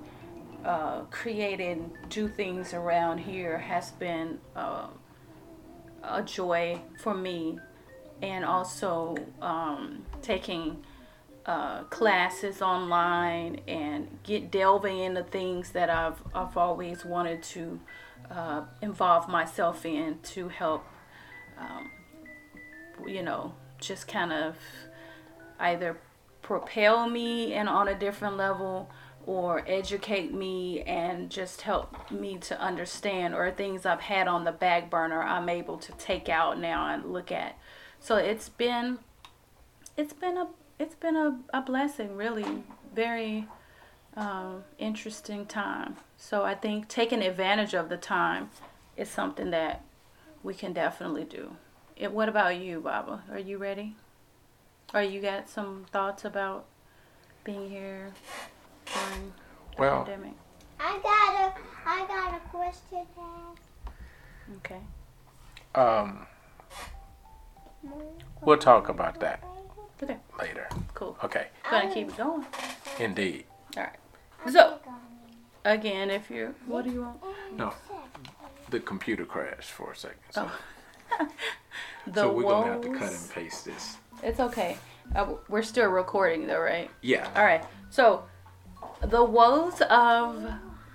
uh, 0.65 1.03
create 1.11 1.61
and 1.61 1.91
do 2.09 2.29
things 2.29 2.73
around 2.73 3.19
here 3.19 3.59
has 3.59 3.91
been 3.93 4.39
uh, 4.55 4.87
a 6.05 6.23
joy 6.23 6.81
for 7.03 7.15
me, 7.15 7.59
and 8.23 8.45
also 8.45 9.17
um, 9.41 10.05
taking 10.23 10.85
uh, 11.47 11.83
classes 11.85 12.61
online 12.61 13.61
and 13.67 14.19
get 14.23 14.51
delving 14.51 14.99
into 14.99 15.23
things 15.23 15.71
that 15.71 15.89
I've 15.89 16.21
I've 16.35 16.57
always 16.57 17.05
wanted 17.05 17.43
to 17.45 17.81
uh, 18.31 18.63
involve 18.83 19.29
myself 19.29 19.87
in 19.87 20.19
to 20.23 20.49
help, 20.49 20.85
um, 21.59 21.91
you 23.07 23.23
know, 23.23 23.55
just 23.81 24.07
kind 24.09 24.33
of 24.33 24.57
either 25.59 25.99
propel 26.43 27.09
me 27.09 27.55
and 27.55 27.69
on 27.69 27.89
a 27.89 27.99
different 27.99 28.37
level 28.37 28.91
or 29.27 29.63
educate 29.67 30.33
me 30.33 30.81
and 30.83 31.31
just 31.31 31.61
help 31.61 32.11
me 32.11 32.39
to 32.39 32.59
understand 32.59 33.35
or 33.35 33.51
things 33.51 33.85
I've 33.85 34.01
had 34.01 34.27
on 34.27 34.45
the 34.45 34.53
back 34.53 34.89
burner 34.89 35.23
I'm 35.23 35.49
able 35.51 35.77
to 35.79 35.93
take 35.93 36.29
out 36.29 36.59
now 36.59 36.95
and 36.95 37.13
look 37.13 37.31
at. 37.31 37.59
So 38.01 38.17
it's 38.17 38.49
been 38.49 38.99
it's 39.97 40.13
been 40.13 40.37
a 40.37 40.49
it's 40.79 40.95
been 40.95 41.17
a, 41.17 41.39
a 41.53 41.61
blessing 41.61 42.17
really 42.17 42.65
very 42.95 43.47
um, 44.17 44.65
interesting 44.79 45.47
time. 45.47 45.97
So 46.17 46.43
I 46.45 46.55
think 46.55 46.89
taking 46.89 47.23
advantage 47.23 47.75
of 47.75 47.89
the 47.89 47.97
time 47.97 48.51
is 48.97 49.09
something 49.09 49.51
that 49.51 49.83
we 50.43 50.55
can 50.55 50.73
definitely 50.73 51.25
do. 51.25 51.57
It, 51.97 52.13
what 52.13 52.29
about 52.29 52.57
you, 52.57 52.81
Baba? 52.81 53.23
Are 53.31 53.39
you 53.39 53.59
ready? 53.59 53.97
Or 54.95 55.03
you 55.03 55.21
got 55.21 55.49
some 55.49 55.85
thoughts 55.93 56.25
about 56.25 56.65
being 57.45 57.69
here 57.69 58.13
during 58.93 59.33
the 59.77 59.81
Well- 59.81 60.05
pandemic? 60.05 60.35
I 60.81 60.97
got 61.03 61.35
a, 61.35 61.55
I 61.89 62.07
got 62.07 62.35
a 62.35 62.49
question 62.51 63.05
to 63.17 63.21
ask. 63.21 63.93
Okay. 64.59 64.81
Um, 65.75 66.27
we'll 68.43 68.57
talk 68.59 68.89
about 68.89 69.21
that 69.21 69.43
Okay. 70.03 70.17
later. 70.39 70.69
Cool. 70.95 71.17
Okay, 71.25 71.49
Gonna 71.71 71.93
keep 71.93 72.09
it 72.09 72.17
going. 72.17 72.45
indeed. 72.99 73.45
All 73.77 73.83
right. 73.85 74.53
So 74.53 74.79
again, 75.65 76.11
if 76.11 76.31
you're, 76.31 76.55
what 76.67 76.85
do 76.85 76.91
you 76.91 77.03
want? 77.03 77.19
No, 77.57 77.73
the 78.71 78.81
computer 78.81 79.25
crashed 79.25 79.71
for 79.71 79.93
a 79.93 79.97
second. 79.97 80.19
So, 80.31 80.51
Oh. 81.21 81.29
So 82.15 82.33
we're 82.33 82.43
gonna 82.45 82.73
have 82.73 82.81
to 82.83 82.89
cut 82.95 83.13
and 83.13 83.31
paste 83.31 83.65
this. 83.67 83.97
It's 84.23 84.41
okay. 84.41 84.79
Uh, 85.15 85.35
we're 85.49 85.63
still 85.63 85.89
recording 85.91 86.47
though, 86.47 86.61
right? 86.61 86.91
Yeah. 87.03 87.29
All 87.37 87.45
right. 87.45 87.63
So, 87.91 88.25
the 89.03 89.23
woes 89.23 89.81
of 89.83 90.47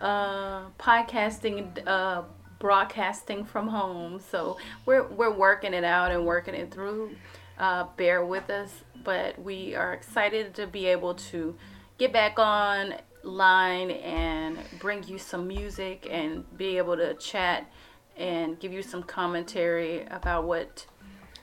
uh, 0.02 0.70
podcasting, 0.80 1.86
uh, 1.88 2.24
broadcasting 2.64 3.44
from 3.44 3.68
home. 3.68 4.22
So 4.32 4.58
we're 4.86 5.06
we're 5.06 5.34
working 5.34 5.74
it 5.74 5.84
out 5.84 6.12
and 6.12 6.26
working 6.26 6.56
it 6.56 6.74
through. 6.74 7.18
Uh, 7.60 7.88
bear 7.98 8.26
with 8.26 8.50
us, 8.50 8.72
but 9.04 9.38
we 9.38 9.76
are 9.76 9.92
excited 9.92 10.56
to 10.56 10.66
be 10.66 10.86
able 10.86 11.14
to 11.14 11.56
get 11.98 12.14
back 12.14 12.40
on 12.40 12.96
line 13.22 13.92
and 13.92 14.58
bring 14.80 15.04
you 15.04 15.18
some 15.18 15.46
music 15.46 16.08
and 16.10 16.46
be 16.58 16.78
able 16.78 16.96
to 16.96 17.14
chat 17.16 17.70
and 18.16 18.58
give 18.62 18.72
you 18.72 18.82
some 18.82 19.04
commentary 19.04 20.06
about 20.06 20.46
what 20.46 20.86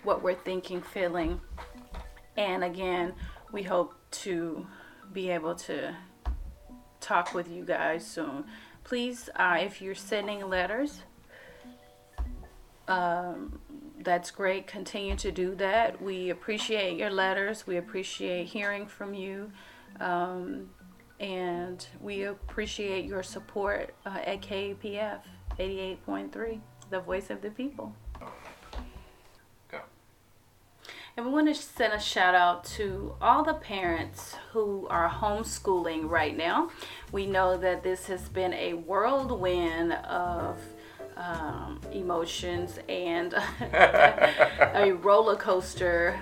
what 0.02 0.22
we're 0.22 0.34
thinking, 0.34 0.80
feeling. 0.80 1.38
And 2.38 2.64
again, 2.64 3.12
we 3.52 3.62
hope 3.62 3.94
to 4.22 4.66
be 5.12 5.28
able 5.28 5.54
to 5.56 5.94
talk 6.98 7.34
with 7.34 7.50
you 7.50 7.62
guys 7.62 8.06
soon. 8.06 8.44
Please, 8.84 9.28
uh, 9.36 9.58
if 9.60 9.82
you're 9.82 9.94
sending 9.94 10.48
letters, 10.48 11.02
um, 12.88 13.58
that's 14.02 14.30
great. 14.30 14.66
Continue 14.66 15.16
to 15.16 15.30
do 15.30 15.54
that. 15.56 16.00
We 16.00 16.30
appreciate 16.30 16.98
your 16.98 17.10
letters. 17.10 17.66
We 17.66 17.76
appreciate 17.76 18.46
hearing 18.46 18.86
from 18.86 19.14
you. 19.14 19.52
Um, 20.00 20.70
and 21.20 21.86
we 22.00 22.24
appreciate 22.24 23.04
your 23.04 23.22
support 23.22 23.94
uh, 24.06 24.18
at 24.24 24.40
KABF 24.40 25.20
88.3, 25.58 26.60
the 26.88 27.00
voice 27.00 27.28
of 27.28 27.42
the 27.42 27.50
people. 27.50 27.94
Go. 29.70 29.80
And 31.16 31.26
we 31.26 31.32
want 31.32 31.48
to 31.48 31.54
send 31.54 31.92
a 31.92 32.00
shout 32.00 32.34
out 32.34 32.64
to 32.76 33.14
all 33.20 33.44
the 33.44 33.54
parents 33.54 34.36
who 34.52 34.86
are 34.88 35.10
homeschooling 35.10 36.08
right 36.08 36.34
now. 36.34 36.70
We 37.12 37.26
know 37.26 37.58
that 37.58 37.82
this 37.82 38.06
has 38.06 38.30
been 38.30 38.54
a 38.54 38.72
whirlwind 38.72 39.92
of 39.92 40.58
um, 41.20 41.80
emotions 41.92 42.78
and 42.88 43.34
a 43.60 44.96
roller 45.02 45.36
coaster 45.36 46.20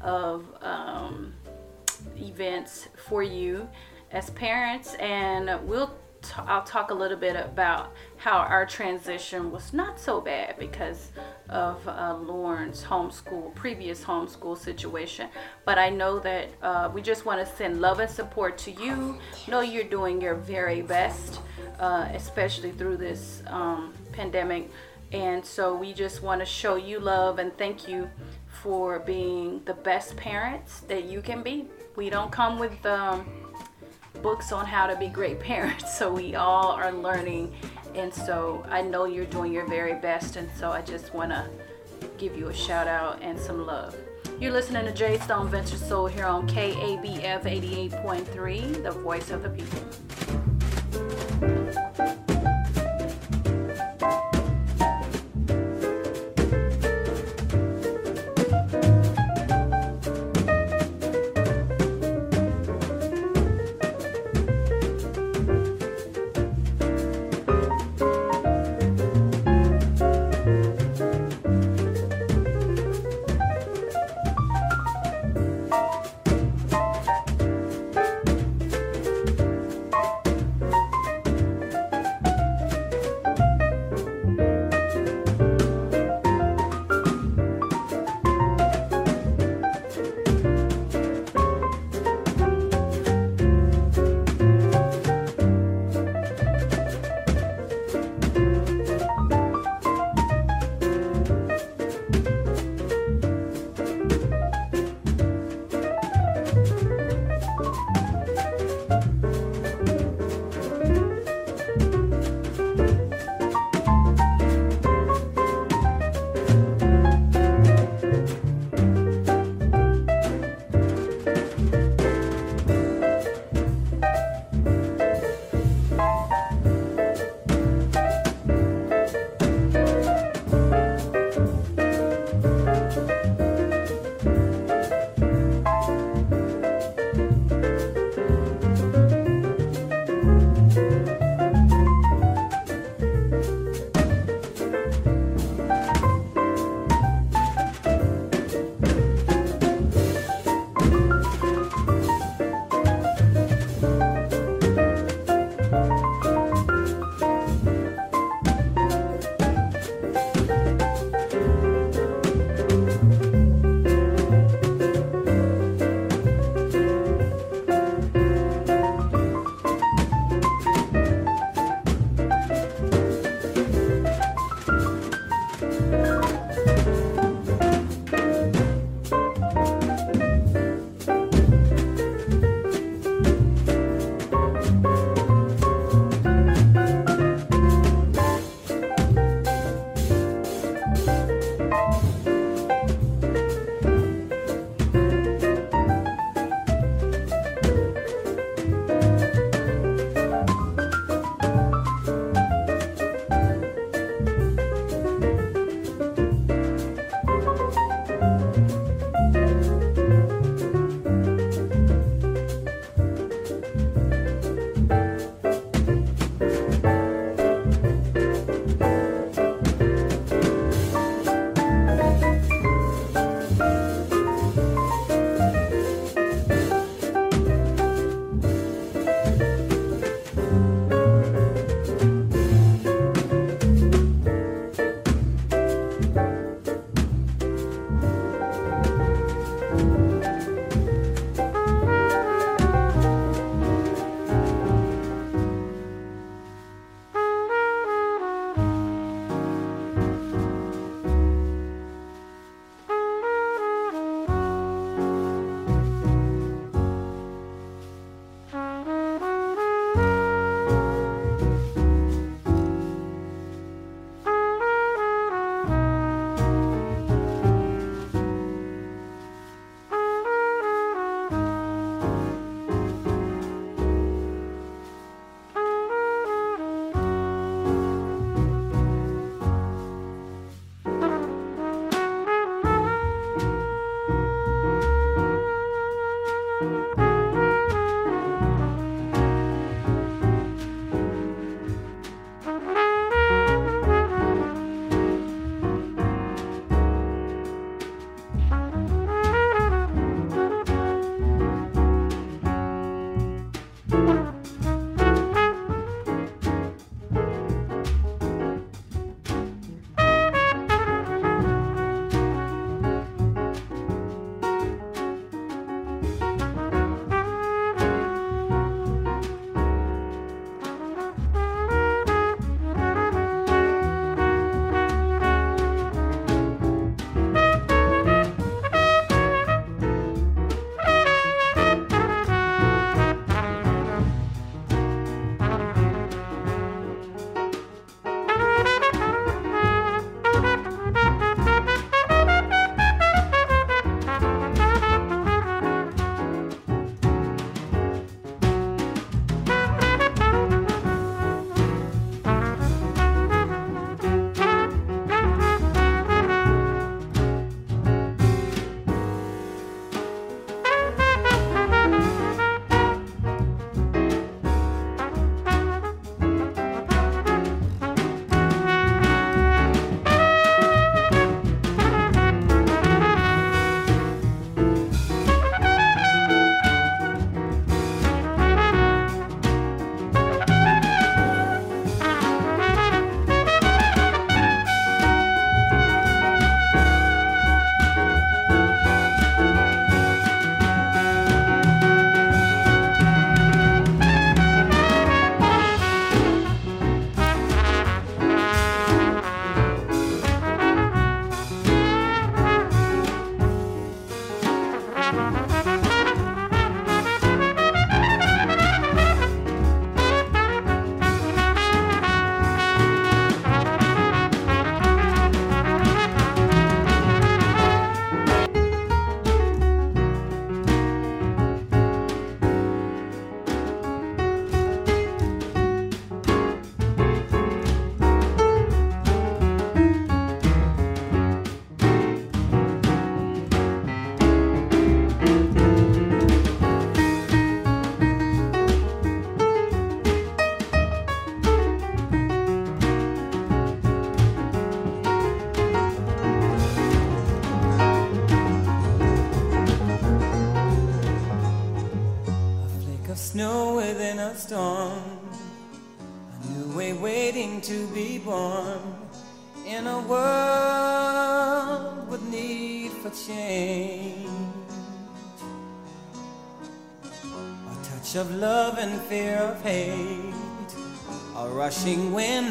of 0.00 0.46
um, 0.62 1.32
events 2.16 2.88
for 3.08 3.22
you 3.22 3.68
as 4.12 4.30
parents. 4.30 4.94
And 4.94 5.50
we'll 5.66 5.88
t- 6.22 6.32
I'll 6.46 6.62
talk 6.62 6.90
a 6.90 6.94
little 6.94 7.16
bit 7.16 7.36
about 7.36 7.92
how 8.18 8.38
our 8.38 8.66
transition 8.66 9.50
was 9.50 9.72
not 9.72 9.98
so 9.98 10.20
bad 10.20 10.58
because 10.58 11.10
of 11.48 11.86
uh, 11.88 12.16
Lauren's 12.16 12.82
homeschool, 12.82 13.54
previous 13.54 14.04
homeschool 14.04 14.56
situation. 14.56 15.28
But 15.64 15.78
I 15.78 15.90
know 15.90 16.18
that 16.20 16.48
uh, 16.62 16.90
we 16.92 17.02
just 17.02 17.24
want 17.24 17.46
to 17.46 17.56
send 17.56 17.80
love 17.80 18.00
and 18.00 18.10
support 18.10 18.58
to 18.58 18.70
you. 18.70 19.18
Know 19.48 19.60
you're 19.60 19.84
doing 19.84 20.20
your 20.20 20.34
very 20.34 20.82
best, 20.82 21.40
uh, 21.78 22.08
especially 22.12 22.72
through 22.72 22.96
this 22.96 23.42
um, 23.46 23.92
pandemic. 24.16 24.70
And 25.12 25.44
so 25.44 25.74
we 25.74 25.92
just 25.92 26.22
want 26.22 26.40
to 26.40 26.46
show 26.46 26.74
you 26.74 26.98
love 26.98 27.38
and 27.38 27.56
thank 27.56 27.86
you 27.86 28.10
for 28.62 28.98
being 28.98 29.62
the 29.64 29.74
best 29.74 30.16
parents 30.16 30.80
that 30.88 31.04
you 31.04 31.20
can 31.20 31.42
be. 31.42 31.66
We 31.94 32.10
don't 32.10 32.32
come 32.32 32.58
with 32.58 32.84
um, 32.84 33.26
books 34.22 34.50
on 34.50 34.66
how 34.66 34.86
to 34.86 34.96
be 34.96 35.06
great 35.08 35.38
parents. 35.52 35.96
So 35.96 36.12
we 36.12 36.34
all 36.34 36.72
are 36.72 36.92
learning. 36.92 37.54
And 37.94 38.12
so 38.12 38.64
I 38.68 38.82
know 38.82 39.04
you're 39.04 39.26
doing 39.26 39.52
your 39.52 39.66
very 39.68 39.94
best. 39.94 40.36
And 40.36 40.48
so 40.58 40.72
I 40.72 40.82
just 40.82 41.14
want 41.14 41.30
to 41.30 41.48
give 42.18 42.36
you 42.36 42.48
a 42.48 42.54
shout 42.54 42.88
out 42.88 43.22
and 43.22 43.38
some 43.38 43.64
love. 43.64 43.94
You're 44.40 44.52
listening 44.52 44.84
to 44.84 44.92
Jay 44.92 45.18
Stone 45.18 45.48
Vintage 45.48 45.78
Soul 45.78 46.06
here 46.08 46.26
on 46.26 46.46
KABF 46.46 47.44
88.3, 47.44 48.82
the 48.82 48.90
voice 48.90 49.30
of 49.30 49.42
the 49.42 49.48
people. 49.48 50.45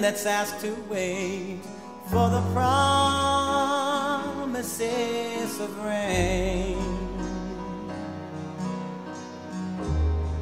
That's 0.05 0.27
asked 0.27 0.61
to 0.61 0.71
wait 0.87 1.57
for 2.11 2.29
the 2.29 2.41
promises 2.53 3.09
of 5.59 5.75
rain. 5.83 6.77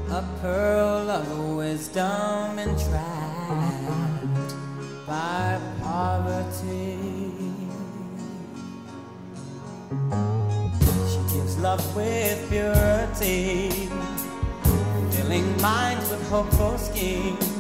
a 0.10 0.22
pearl 0.42 1.10
of 1.10 1.56
wisdom 1.56 2.60
entrapped 2.60 4.54
by 5.08 5.58
poverty. 5.82 7.00
She 11.10 11.20
gives 11.34 11.58
love 11.60 11.96
with 11.96 12.50
purity, 12.50 13.90
filling 15.12 15.62
minds 15.62 16.10
with 16.12 16.28
hopeful 16.28 16.78
schemes 16.78 17.53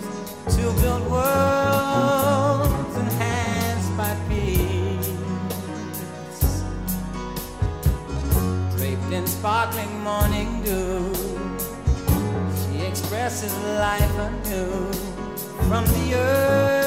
to 0.49 0.71
build 0.81 1.09
worlds 1.09 2.97
enhanced 2.97 3.97
by 3.97 4.15
peace. 4.27 5.09
Draped 8.77 9.11
in 9.11 9.25
sparkling 9.27 9.99
morning 10.03 10.61
dew. 10.63 11.13
She 12.61 12.85
expresses 12.85 13.53
life 13.79 14.17
anew 14.17 14.91
from 15.67 15.85
the 15.85 16.15
earth 16.15 16.82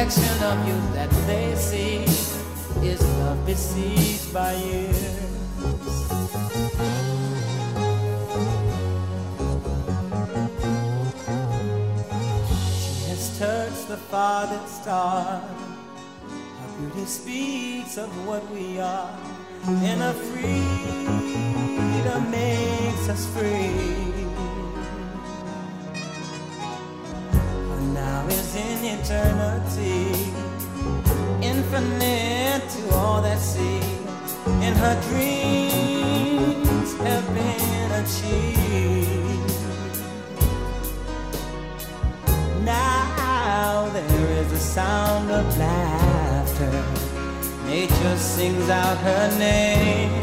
reflection 0.00 0.42
of 0.44 0.66
you 0.66 0.94
that 0.94 1.10
they 1.26 1.54
see 1.56 2.04
is 2.82 3.02
love 3.18 3.44
besieged 3.44 4.32
by 4.32 4.54
years? 4.54 4.96
She 12.80 13.10
has 13.10 13.38
touched 13.38 13.88
the 13.88 13.96
farthest 13.96 14.82
star. 14.82 15.59
Her 17.00 17.06
speaks 17.06 17.96
of 17.96 18.10
what 18.26 18.44
we 18.50 18.78
are, 18.78 19.18
and 19.66 20.02
her 20.02 20.12
freedom 20.12 20.70
makes 22.30 23.08
us 23.08 23.24
free. 23.32 24.28
Her 27.32 27.80
now 27.94 28.26
is 28.28 28.54
in 28.54 28.84
eternity, 28.98 30.12
infinite 31.40 32.68
to 32.68 32.94
all 32.94 33.22
that 33.22 33.38
see, 33.38 33.80
and 34.60 34.76
her 34.76 34.96
dreams 35.08 36.92
have 36.98 37.26
been 37.34 37.90
achieved. 38.02 39.56
Now 42.62 43.88
there 43.94 44.26
is 44.42 44.52
a 44.52 44.58
sound 44.58 45.30
of 45.30 45.46
Nature 46.60 48.16
sings 48.18 48.68
out 48.68 48.98
her 48.98 49.38
name 49.38 50.22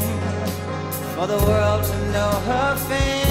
for 1.16 1.26
the 1.26 1.38
world 1.38 1.84
to 1.84 2.12
know 2.12 2.30
her 2.30 2.76
fame. 2.88 3.27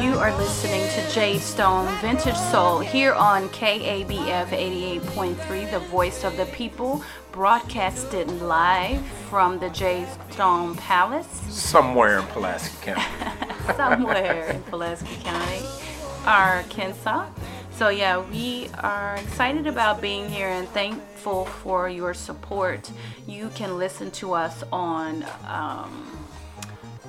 You 0.00 0.14
are 0.18 0.34
listening 0.38 0.88
to 0.88 1.14
Jay 1.14 1.38
Stone 1.38 1.86
Vintage 1.98 2.34
Soul 2.34 2.78
here 2.78 3.12
on 3.12 3.50
KABF 3.50 4.46
88.3, 4.46 5.70
the 5.70 5.78
voice 5.78 6.24
of 6.24 6.38
the 6.38 6.46
people, 6.46 7.04
broadcasted 7.32 8.30
live 8.40 9.04
from 9.28 9.58
the 9.58 9.68
Jay 9.68 10.06
Stone 10.30 10.76
Palace 10.76 11.26
Somewhere 11.50 12.20
in 12.20 12.26
Pulaski 12.28 12.76
County. 12.82 13.02
somewhere 13.76 14.46
in 14.46 14.62
Pulaski 14.62 15.16
County, 15.22 15.66
Arkansas. 16.24 17.28
So, 17.72 17.90
yeah, 17.90 18.20
we 18.30 18.70
are 18.78 19.16
excited 19.16 19.66
about 19.66 20.00
being 20.00 20.30
here 20.30 20.48
and 20.48 20.66
thankful 20.70 21.44
for 21.44 21.90
your 21.90 22.14
support. 22.14 22.90
You 23.26 23.50
can 23.54 23.76
listen 23.76 24.10
to 24.12 24.32
us 24.32 24.64
on. 24.72 25.26
Um, 25.46 26.19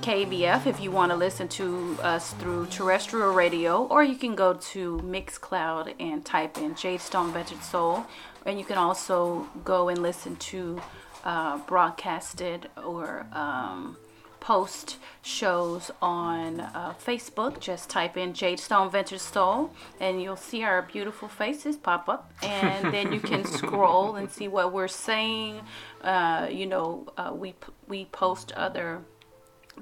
KABF 0.01 0.65
if 0.65 0.79
you 0.79 0.89
want 0.89 1.11
to 1.11 1.15
listen 1.15 1.47
to 1.49 1.95
us 2.01 2.33
through 2.33 2.65
terrestrial 2.67 3.33
radio, 3.33 3.85
or 3.85 4.03
you 4.03 4.15
can 4.15 4.33
go 4.33 4.55
to 4.55 4.97
Mixcloud 5.05 5.93
and 5.99 6.25
type 6.25 6.57
in 6.57 6.73
Jay 6.73 6.97
Stone 6.97 7.33
Vintage 7.33 7.61
Soul, 7.61 8.05
and 8.43 8.57
you 8.57 8.65
can 8.65 8.79
also 8.79 9.47
go 9.63 9.89
and 9.89 10.01
listen 10.01 10.35
to 10.37 10.81
uh, 11.23 11.59
broadcasted 11.59 12.67
or 12.83 13.27
um, 13.31 13.95
post 14.39 14.97
shows 15.21 15.91
on 16.01 16.61
uh, 16.61 16.95
Facebook. 17.05 17.59
Just 17.59 17.91
type 17.91 18.17
in 18.17 18.33
Jay 18.33 18.55
Stone 18.55 18.89
Vintage 18.89 19.19
Soul, 19.19 19.71
and 19.99 20.19
you'll 20.19 20.35
see 20.35 20.63
our 20.63 20.81
beautiful 20.81 21.27
faces 21.27 21.77
pop 21.77 22.09
up, 22.09 22.33
and 22.41 22.91
then 22.91 23.13
you 23.13 23.19
can 23.19 23.45
scroll 23.57 24.15
and 24.15 24.31
see 24.31 24.47
what 24.47 24.73
we're 24.73 24.87
saying. 24.87 25.61
Uh, 26.01 26.47
you 26.49 26.65
know, 26.65 27.07
uh, 27.17 27.31
we 27.31 27.53
we 27.87 28.05
post 28.05 28.51
other 28.53 29.03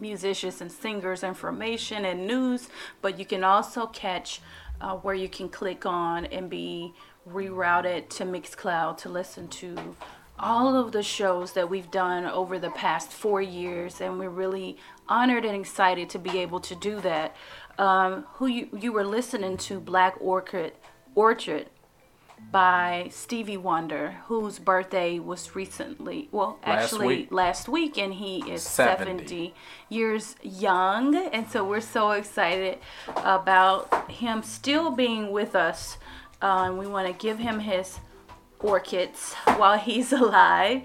musicians 0.01 0.61
and 0.61 0.71
singers 0.71 1.23
information 1.23 2.05
and 2.05 2.25
news, 2.27 2.69
but 3.01 3.19
you 3.19 3.25
can 3.25 3.43
also 3.43 3.87
catch 3.87 4.41
uh, 4.81 4.95
where 4.95 5.15
you 5.15 5.29
can 5.29 5.49
click 5.49 5.85
on 5.85 6.25
and 6.27 6.49
be 6.49 6.93
rerouted 7.29 8.09
to 8.09 8.25
Mixcloud 8.25 8.97
to 8.97 9.09
listen 9.09 9.47
to 9.47 9.95
all 10.39 10.75
of 10.75 10.91
the 10.93 11.03
shows 11.03 11.51
that 11.53 11.69
we've 11.69 11.91
done 11.91 12.25
over 12.25 12.59
the 12.59 12.69
past 12.71 13.11
four 13.11 13.41
years, 13.41 13.99
and 13.99 14.17
we're 14.17 14.29
really 14.29 14.77
honored 15.07 15.43
and 15.43 15.55
excited 15.55 16.09
to 16.09 16.19
be 16.19 16.39
able 16.39 16.59
to 16.61 16.75
do 16.75 16.99
that. 17.01 17.35
Um, 17.77 18.25
who 18.33 18.47
you, 18.47 18.69
you 18.77 18.91
were 18.91 19.05
listening 19.05 19.57
to 19.57 19.79
Black 19.79 20.15
Orchid 20.19 20.73
Orchard 21.15 21.69
by 22.51 23.07
Stevie 23.11 23.57
Wonder, 23.57 24.15
whose 24.25 24.57
birthday 24.59 25.19
was 25.19 25.55
recently, 25.55 26.29
well, 26.31 26.57
Last 26.65 26.83
actually 26.93 27.07
week. 27.07 27.31
last 27.31 27.69
week, 27.69 27.97
and 27.97 28.13
he 28.13 28.39
is 28.51 28.63
70. 28.63 29.23
70 29.25 29.53
years 29.89 30.35
young. 30.41 31.15
And 31.15 31.49
so 31.49 31.63
we're 31.63 31.81
so 31.81 32.11
excited 32.11 32.79
about 33.17 34.09
him 34.11 34.41
still 34.43 34.91
being 34.91 35.31
with 35.31 35.55
us. 35.55 35.97
Uh, 36.41 36.63
and 36.65 36.77
we 36.79 36.87
want 36.87 37.05
to 37.07 37.13
give 37.13 37.37
him 37.39 37.59
his 37.59 37.99
orchids 38.59 39.33
while 39.57 39.77
he's 39.77 40.11
alive. 40.23 40.81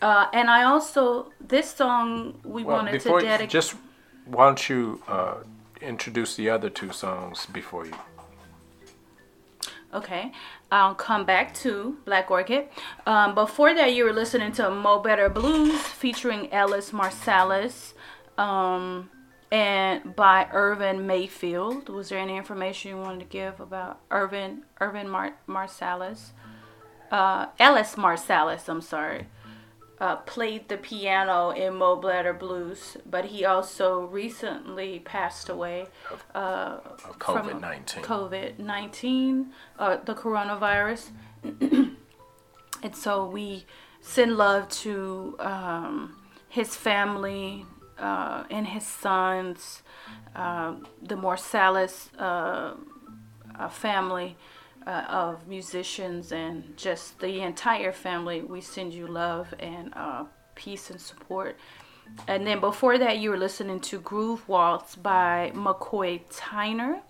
Uh, 0.00 0.26
and 0.32 0.48
I 0.48 0.62
also, 0.64 1.32
this 1.40 1.72
song 1.74 2.40
we 2.44 2.62
Well, 2.62 2.76
wanted 2.76 3.00
to 3.00 3.20
dedicate. 3.20 3.50
just 3.50 3.74
why 4.26 4.44
don't 4.46 4.68
you 4.68 5.02
uh, 5.08 5.38
introduce 5.80 6.36
the 6.36 6.50
other 6.50 6.70
two 6.70 6.92
songs 6.92 7.46
before 7.46 7.86
you? 7.86 7.94
Okay, 9.94 10.32
I'll 10.70 10.94
come 10.94 11.24
back 11.24 11.54
to 11.54 11.96
Black 12.04 12.30
Orchid. 12.30 12.68
Um, 13.06 13.34
before 13.34 13.74
that, 13.74 13.94
you 13.94 14.04
were 14.04 14.12
listening 14.12 14.52
to 14.52 14.70
Mo 14.70 15.00
Better 15.00 15.28
Blues 15.28 15.80
featuring 15.80 16.52
Ellis 16.52 16.90
Marsalis 16.90 17.94
um, 18.36 19.08
and 19.50 20.14
by 20.14 20.46
Irvin 20.52 21.06
Mayfield. 21.06 21.88
Was 21.88 22.10
there 22.10 22.18
any 22.18 22.36
information 22.36 22.90
you 22.90 22.98
wanted 22.98 23.20
to 23.20 23.26
give 23.26 23.60
about 23.60 24.00
Irvin 24.10 24.64
Irvin 24.80 25.08
Mar- 25.08 25.38
Marsalis? 25.48 26.32
Uh, 27.10 27.46
Ellis 27.58 27.94
Marsalis, 27.94 28.68
I'm 28.68 28.82
sorry. 28.82 29.26
Uh, 30.00 30.14
played 30.14 30.68
the 30.68 30.76
piano 30.76 31.50
in 31.50 31.74
Mo 31.74 31.96
Better 31.96 32.32
Blues, 32.32 32.96
but 33.04 33.24
he 33.26 33.44
also 33.44 34.02
recently 34.06 35.00
passed 35.00 35.48
away 35.48 35.86
uh, 36.36 36.78
COVID 37.18 37.60
19. 37.60 38.04
COVID 38.04 38.58
19, 38.60 39.52
uh, 39.78 39.96
the 40.04 40.14
coronavirus. 40.14 41.10
and 41.42 42.94
so 42.94 43.26
we 43.26 43.66
send 44.00 44.36
love 44.36 44.68
to 44.68 45.34
um, 45.40 46.16
his 46.48 46.76
family 46.76 47.66
uh, 47.98 48.44
and 48.50 48.66
his 48.66 48.86
sons, 48.86 49.82
uh, 50.34 50.74
the 51.02 51.16
Marsalis 51.16 52.10
uh, 52.18 52.74
uh, 53.58 53.68
family 53.68 54.36
uh, 54.88 55.04
of 55.08 55.46
musicians, 55.46 56.32
and 56.32 56.76
just 56.76 57.20
the 57.20 57.42
entire 57.42 57.92
family. 57.92 58.40
We 58.40 58.62
send 58.62 58.94
you 58.94 59.06
love 59.06 59.52
and 59.58 59.92
uh, 59.94 60.24
peace 60.54 60.88
and 60.90 60.98
support. 60.98 61.58
And 62.26 62.46
then 62.46 62.58
before 62.58 62.96
that, 62.96 63.18
you 63.18 63.28
were 63.28 63.36
listening 63.36 63.80
to 63.80 64.00
Groove 64.00 64.48
Waltz 64.48 64.96
by 64.96 65.52
McCoy 65.54 66.22
Tyner. 66.30 67.00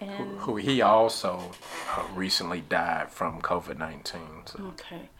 And 0.00 0.38
Who 0.38 0.56
he 0.56 0.80
also 0.80 1.52
uh, 1.90 2.02
recently 2.14 2.62
died 2.62 3.10
from 3.10 3.42
COVID 3.42 3.78
19. 3.78 4.20
So. 4.46 4.72
Okay. 4.72 5.10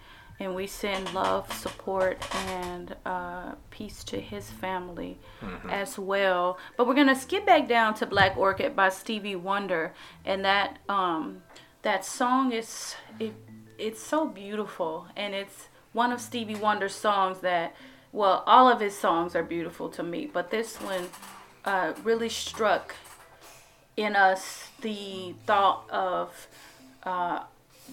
And 0.40 0.56
we 0.56 0.66
send 0.66 1.12
love, 1.12 1.52
support, 1.52 2.18
and 2.48 2.96
uh, 3.04 3.52
peace 3.70 4.02
to 4.04 4.18
his 4.18 4.50
family 4.50 5.18
as 5.70 5.98
well. 5.98 6.58
But 6.76 6.88
we're 6.88 6.94
gonna 6.94 7.14
skip 7.14 7.46
back 7.46 7.68
down 7.68 7.94
to 7.96 8.06
Black 8.06 8.36
Orchid 8.36 8.74
by 8.74 8.88
Stevie 8.88 9.36
Wonder, 9.36 9.92
and 10.24 10.44
that 10.44 10.78
um, 10.88 11.42
that 11.82 12.04
song 12.04 12.52
is 12.52 12.94
it, 13.18 13.34
it's 13.78 14.02
so 14.02 14.26
beautiful, 14.26 15.06
and 15.16 15.34
it's 15.34 15.68
one 15.92 16.12
of 16.12 16.20
Stevie 16.20 16.54
Wonder's 16.54 16.94
songs 16.94 17.40
that, 17.40 17.74
well, 18.12 18.42
all 18.46 18.68
of 18.68 18.80
his 18.80 18.96
songs 18.96 19.34
are 19.34 19.42
beautiful 19.42 19.88
to 19.90 20.02
me, 20.02 20.26
but 20.32 20.50
this 20.50 20.76
one 20.76 21.08
uh, 21.64 21.92
really 22.02 22.28
struck 22.28 22.94
in 23.96 24.16
us 24.16 24.68
the 24.80 25.34
thought 25.46 25.88
of 25.90 26.48
uh, 27.02 27.42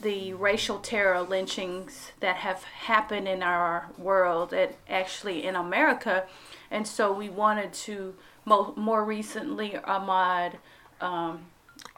the 0.01 0.33
racial 0.33 0.79
terror 0.79 1.21
lynchings 1.21 2.11
that 2.21 2.37
have 2.37 2.63
happened 2.63 3.27
in 3.27 3.43
our 3.43 3.89
world 3.97 4.53
and 4.53 4.73
actually 4.87 5.45
in 5.45 5.55
America. 5.55 6.25
And 6.71 6.87
so 6.87 7.11
we 7.11 7.27
wanted 7.27 7.73
to, 7.73 8.15
mo- 8.45 8.73
more 8.77 9.03
recently, 9.03 9.71
Ahmaud 9.71 10.53
um, 11.01 11.47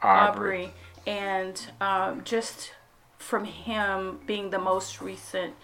Arbery, 0.00 0.72
and 1.06 1.68
um, 1.80 2.22
just 2.24 2.72
from 3.18 3.44
him 3.44 4.20
being 4.26 4.50
the 4.50 4.58
most 4.58 5.00
recent 5.00 5.54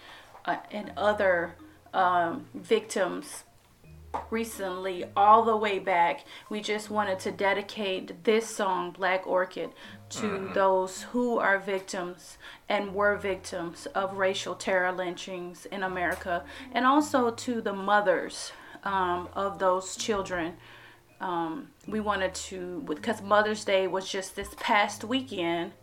uh, 0.45 0.57
and 0.71 0.91
other 0.97 1.55
um, 1.93 2.45
victims 2.53 3.43
recently 4.31 5.05
all 5.15 5.43
the 5.43 5.55
way 5.55 5.77
back 5.77 6.25
we 6.49 6.59
just 6.59 6.89
wanted 6.89 7.19
to 7.19 7.31
dedicate 7.31 8.23
this 8.23 8.47
song 8.47 8.89
black 8.89 9.27
orchid 9.27 9.69
to 10.09 10.49
those 10.55 11.03
who 11.03 11.37
are 11.37 11.59
victims 11.59 12.39
and 12.67 12.95
were 12.95 13.15
victims 13.15 13.85
of 13.93 14.17
racial 14.17 14.55
terror 14.55 14.91
lynchings 14.91 15.67
in 15.67 15.83
america 15.83 16.43
and 16.71 16.87
also 16.87 17.29
to 17.29 17.61
the 17.61 17.73
mothers 17.73 18.51
um, 18.83 19.29
of 19.33 19.59
those 19.59 19.95
children 19.95 20.55
um, 21.21 21.69
we 21.87 21.99
wanted 21.99 22.33
to 22.33 22.83
because 22.87 23.21
mother's 23.21 23.65
day 23.65 23.87
was 23.87 24.09
just 24.09 24.35
this 24.35 24.55
past 24.59 25.03
weekend 25.03 25.73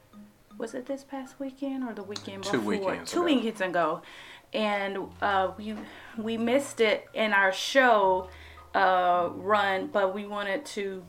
was 0.59 0.74
it 0.74 0.87
this 0.87 1.05
past 1.05 1.39
weekend 1.39 1.84
or 1.84 1.93
the 1.93 2.03
weekend 2.03 2.43
Two 2.43 2.53
before 2.53 2.64
weekends 2.64 3.11
two 3.12 3.18
ago. 3.20 3.34
weekends 3.34 3.61
ago 3.61 4.03
and 4.53 4.99
uh, 5.20 5.51
we 5.59 5.74
we 6.16 6.37
missed 6.37 6.80
it 6.80 7.07
in 7.14 7.32
our 7.32 7.53
show 7.53 8.28
uh, 8.74 9.30
run, 9.34 9.89
but 9.89 10.14
we 10.14 10.26
wanted 10.26 10.64
to. 10.66 11.03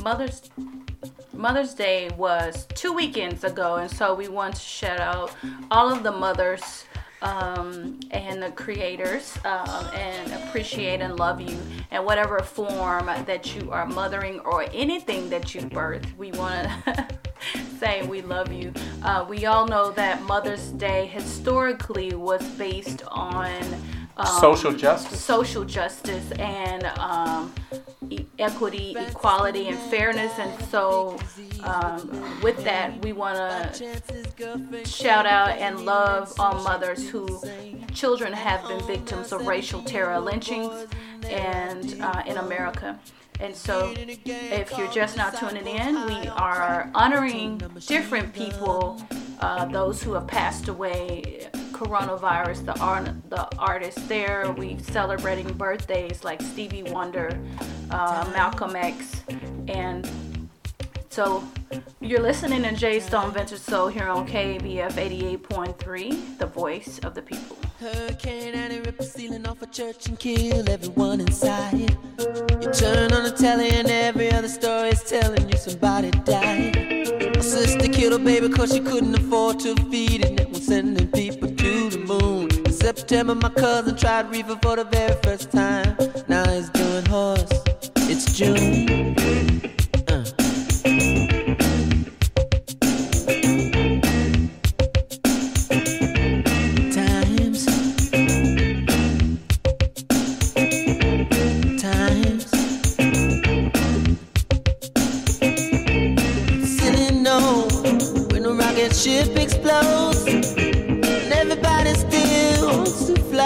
Mother's 0.00 0.50
Mother's 1.32 1.74
Day 1.74 2.10
was 2.16 2.66
two 2.74 2.92
weekends 2.92 3.44
ago, 3.44 3.76
and 3.76 3.90
so 3.90 4.14
we 4.14 4.28
want 4.28 4.54
to 4.56 4.60
shout 4.60 5.00
out 5.00 5.32
all 5.70 5.92
of 5.92 6.02
the 6.02 6.12
mothers 6.12 6.84
um, 7.22 7.98
and 8.10 8.42
the 8.42 8.50
creators 8.52 9.36
um, 9.44 9.86
and 9.94 10.32
appreciate 10.32 11.00
and 11.00 11.18
love 11.18 11.40
you 11.40 11.58
in 11.90 12.04
whatever 12.04 12.38
form 12.40 13.06
that 13.06 13.54
you 13.54 13.70
are 13.70 13.86
mothering 13.86 14.40
or 14.40 14.66
anything 14.72 15.28
that 15.30 15.54
you 15.54 15.62
birth. 15.62 16.06
We 16.16 16.32
want 16.32 16.68
to 16.84 17.08
say 17.78 18.06
we 18.06 18.22
love 18.22 18.52
you. 18.52 18.72
Uh, 19.02 19.24
we 19.28 19.46
all 19.46 19.66
know 19.66 19.90
that 19.92 20.22
Mother's 20.22 20.68
Day 20.72 21.06
historically 21.06 22.14
was 22.14 22.42
based 22.50 23.02
on 23.08 23.62
um, 24.18 24.26
Social 24.40 24.72
justice. 24.72 25.20
social 25.20 25.64
justice 25.64 26.30
and 26.32 26.84
um, 26.98 27.52
e- 28.10 28.24
equity, 28.38 28.96
equality, 28.98 29.68
and 29.68 29.78
fairness. 29.78 30.32
And 30.38 30.68
so, 30.68 31.18
um, 31.62 32.40
with 32.42 32.62
that, 32.64 33.00
we 33.04 33.12
want 33.12 33.36
to 33.74 34.84
shout 34.84 35.26
out 35.26 35.50
and 35.58 35.80
love 35.84 36.32
all 36.38 36.54
mothers 36.62 37.08
who 37.08 37.40
children 37.94 38.32
have 38.32 38.66
been 38.68 38.84
victims 38.86 39.32
of 39.32 39.46
racial 39.46 39.82
terror 39.82 40.18
lynchings 40.18 40.86
and 41.28 42.00
uh, 42.02 42.22
in 42.26 42.36
America. 42.38 42.98
And 43.40 43.54
so, 43.54 43.94
if 43.96 44.76
you're 44.76 44.90
just 44.90 45.16
now 45.16 45.30
tuning 45.30 45.66
in, 45.66 46.06
we 46.06 46.26
are 46.28 46.90
honoring 46.92 47.58
different 47.86 48.34
people, 48.34 49.00
uh, 49.40 49.64
those 49.66 50.02
who 50.02 50.14
have 50.14 50.26
passed 50.26 50.66
away, 50.66 51.48
coronavirus, 51.78 52.64
the 52.66 52.78
art, 52.80 53.08
the 53.30 53.48
artists 53.56 54.02
there. 54.08 54.52
We 54.52 54.78
celebrating 54.78 55.52
birthdays 55.52 56.24
like 56.24 56.42
Stevie 56.42 56.82
Wonder, 56.82 57.38
uh, 57.90 58.28
Malcolm 58.32 58.74
X, 58.74 59.22
and 59.68 60.10
so 61.08 61.42
you're 62.00 62.20
listening 62.20 62.62
to 62.62 62.72
Jay 62.72 63.00
Stone 63.00 63.32
Vintage 63.32 63.60
Soul 63.60 63.88
here 63.88 64.08
on 64.08 64.26
KABF 64.26 64.92
88.3, 64.92 66.38
the 66.38 66.46
voice 66.46 66.98
of 67.00 67.14
the 67.14 67.22
people. 67.22 67.56
Hurricane 67.80 68.54
Annie 68.54 68.80
rip 68.80 68.98
the 68.98 69.04
ceiling 69.04 69.46
off 69.46 69.62
a 69.62 69.66
church 69.66 70.06
and 70.08 70.18
kill 70.18 70.68
everyone 70.68 71.20
inside. 71.20 71.90
You 72.20 72.72
turn 72.72 73.12
on 73.12 73.22
the 73.22 73.34
telly 73.36 73.70
and 73.70 73.88
every 73.88 74.32
other 74.32 74.48
story 74.48 74.90
is 74.90 75.02
telling 75.04 75.48
you 75.48 75.56
somebody 75.56 76.10
died. 76.10 76.76
My 77.36 77.40
sister 77.40 77.88
killed 77.88 78.18
her 78.18 78.24
baby 78.24 78.48
cause 78.48 78.72
she 78.72 78.80
couldn't 78.80 79.14
afford 79.14 79.60
to 79.60 79.76
feed 79.90 80.24
it. 80.24 80.40
And 80.40 80.50
was 80.50 80.66
sending 80.66 81.08
people 81.08 81.48
moon. 82.08 82.48
In 82.64 82.72
September, 82.72 83.34
my 83.34 83.50
cousin 83.50 83.94
tried 83.96 84.30
reefer 84.30 84.58
for 84.62 84.76
the 84.76 84.84
very 84.84 85.14
first 85.22 85.52
time. 85.52 85.94
Now 86.26 86.48
he's 86.50 86.70
doing 86.70 87.04
horse. 87.04 87.52
It's 88.10 88.32
June. 88.32 89.14
Uh. 90.08 90.24
Times. 96.92 97.66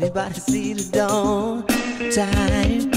anybody 0.00 0.34
see 0.34 0.72
the 0.74 0.90
dawn? 0.90 1.66
Time. 2.12 2.93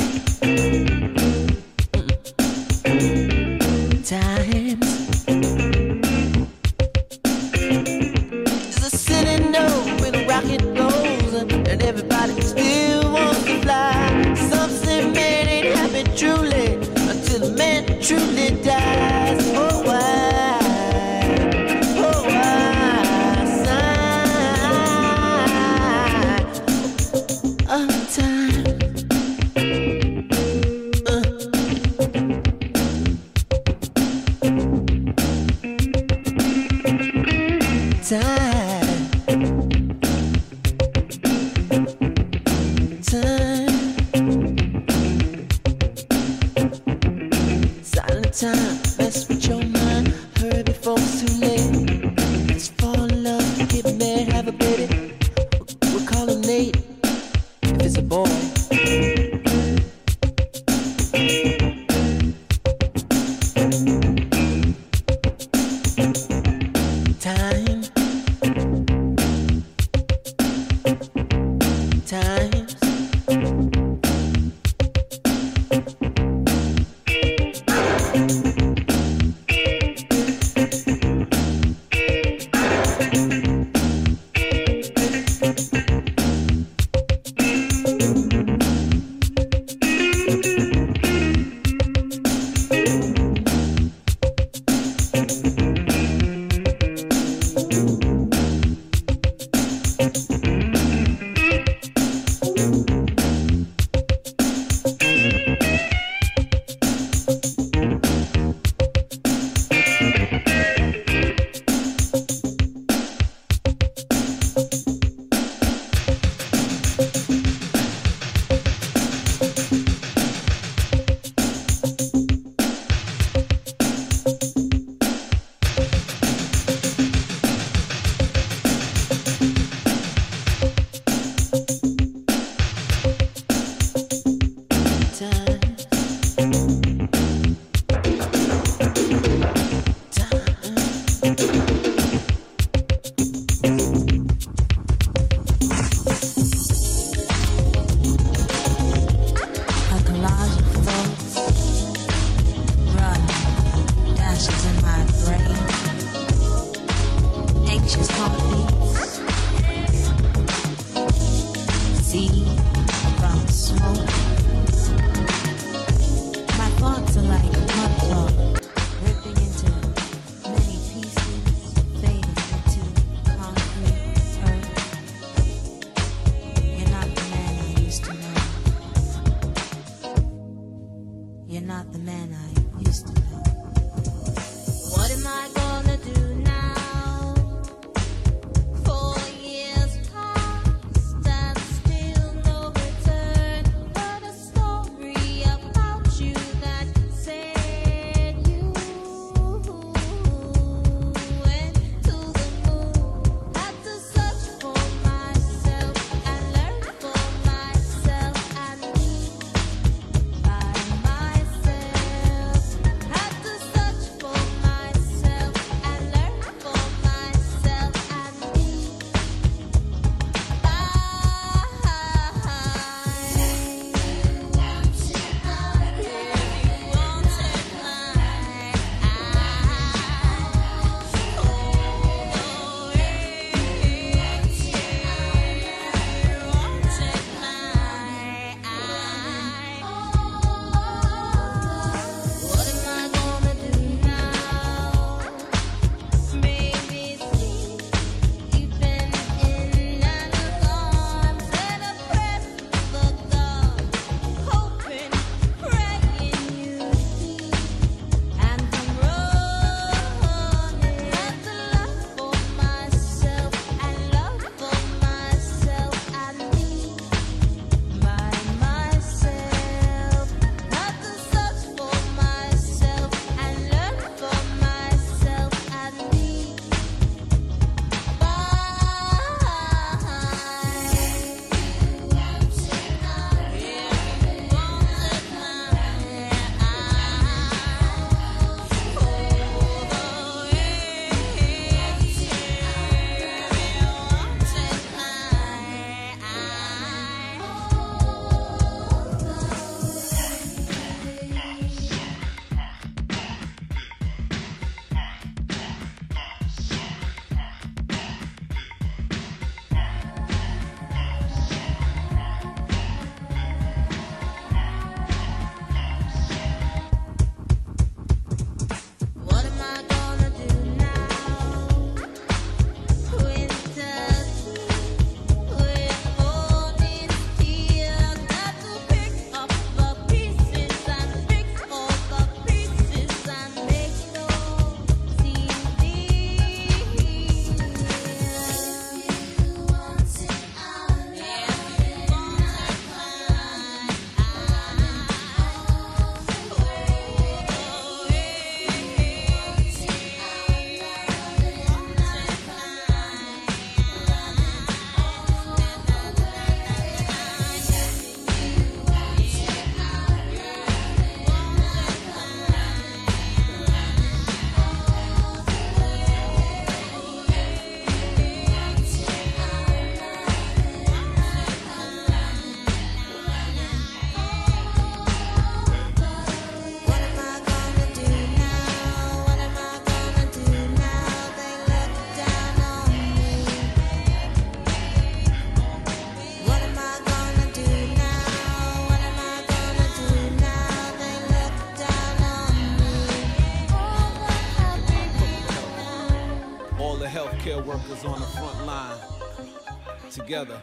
Together, 400.28 400.60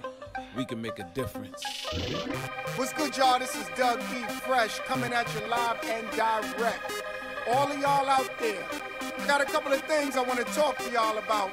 we 0.59 0.67
can 0.67 0.83
make 0.83 0.99
a 0.99 1.11
difference. 1.15 1.65
What's 2.77 2.93
good, 2.93 3.17
y'all? 3.17 3.39
This 3.39 3.57
is 3.57 3.67
Doug 3.79 3.99
E. 3.99 4.23
Fresh 4.47 4.81
coming 4.81 5.11
at 5.11 5.27
you 5.35 5.41
live 5.49 5.79
and 5.85 6.07
direct. 6.11 6.93
All 7.49 7.73
of 7.73 7.79
y'all 7.79 8.07
out 8.07 8.29
there, 8.39 8.63
I 9.19 9.27
got 9.27 9.41
a 9.41 9.47
couple 9.47 9.73
of 9.73 9.81
things 9.85 10.19
I 10.19 10.23
want 10.23 10.47
to 10.47 10.53
talk 10.53 10.77
to 10.81 10.93
y'all 10.93 11.17
about. 11.17 11.51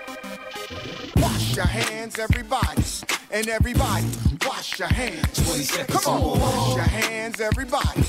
Wash 1.15 1.55
your 1.55 1.65
hands, 1.65 2.19
everybody. 2.19 2.83
And 3.31 3.47
everybody, 3.47 4.05
wash 4.45 4.77
your 4.77 4.89
hands. 4.89 5.45
20 5.47 5.63
seconds 5.63 6.03
Come 6.03 6.21
on, 6.21 6.39
wash 6.41 6.75
your 6.75 6.83
hands, 6.83 7.39
everybody. 7.39 8.03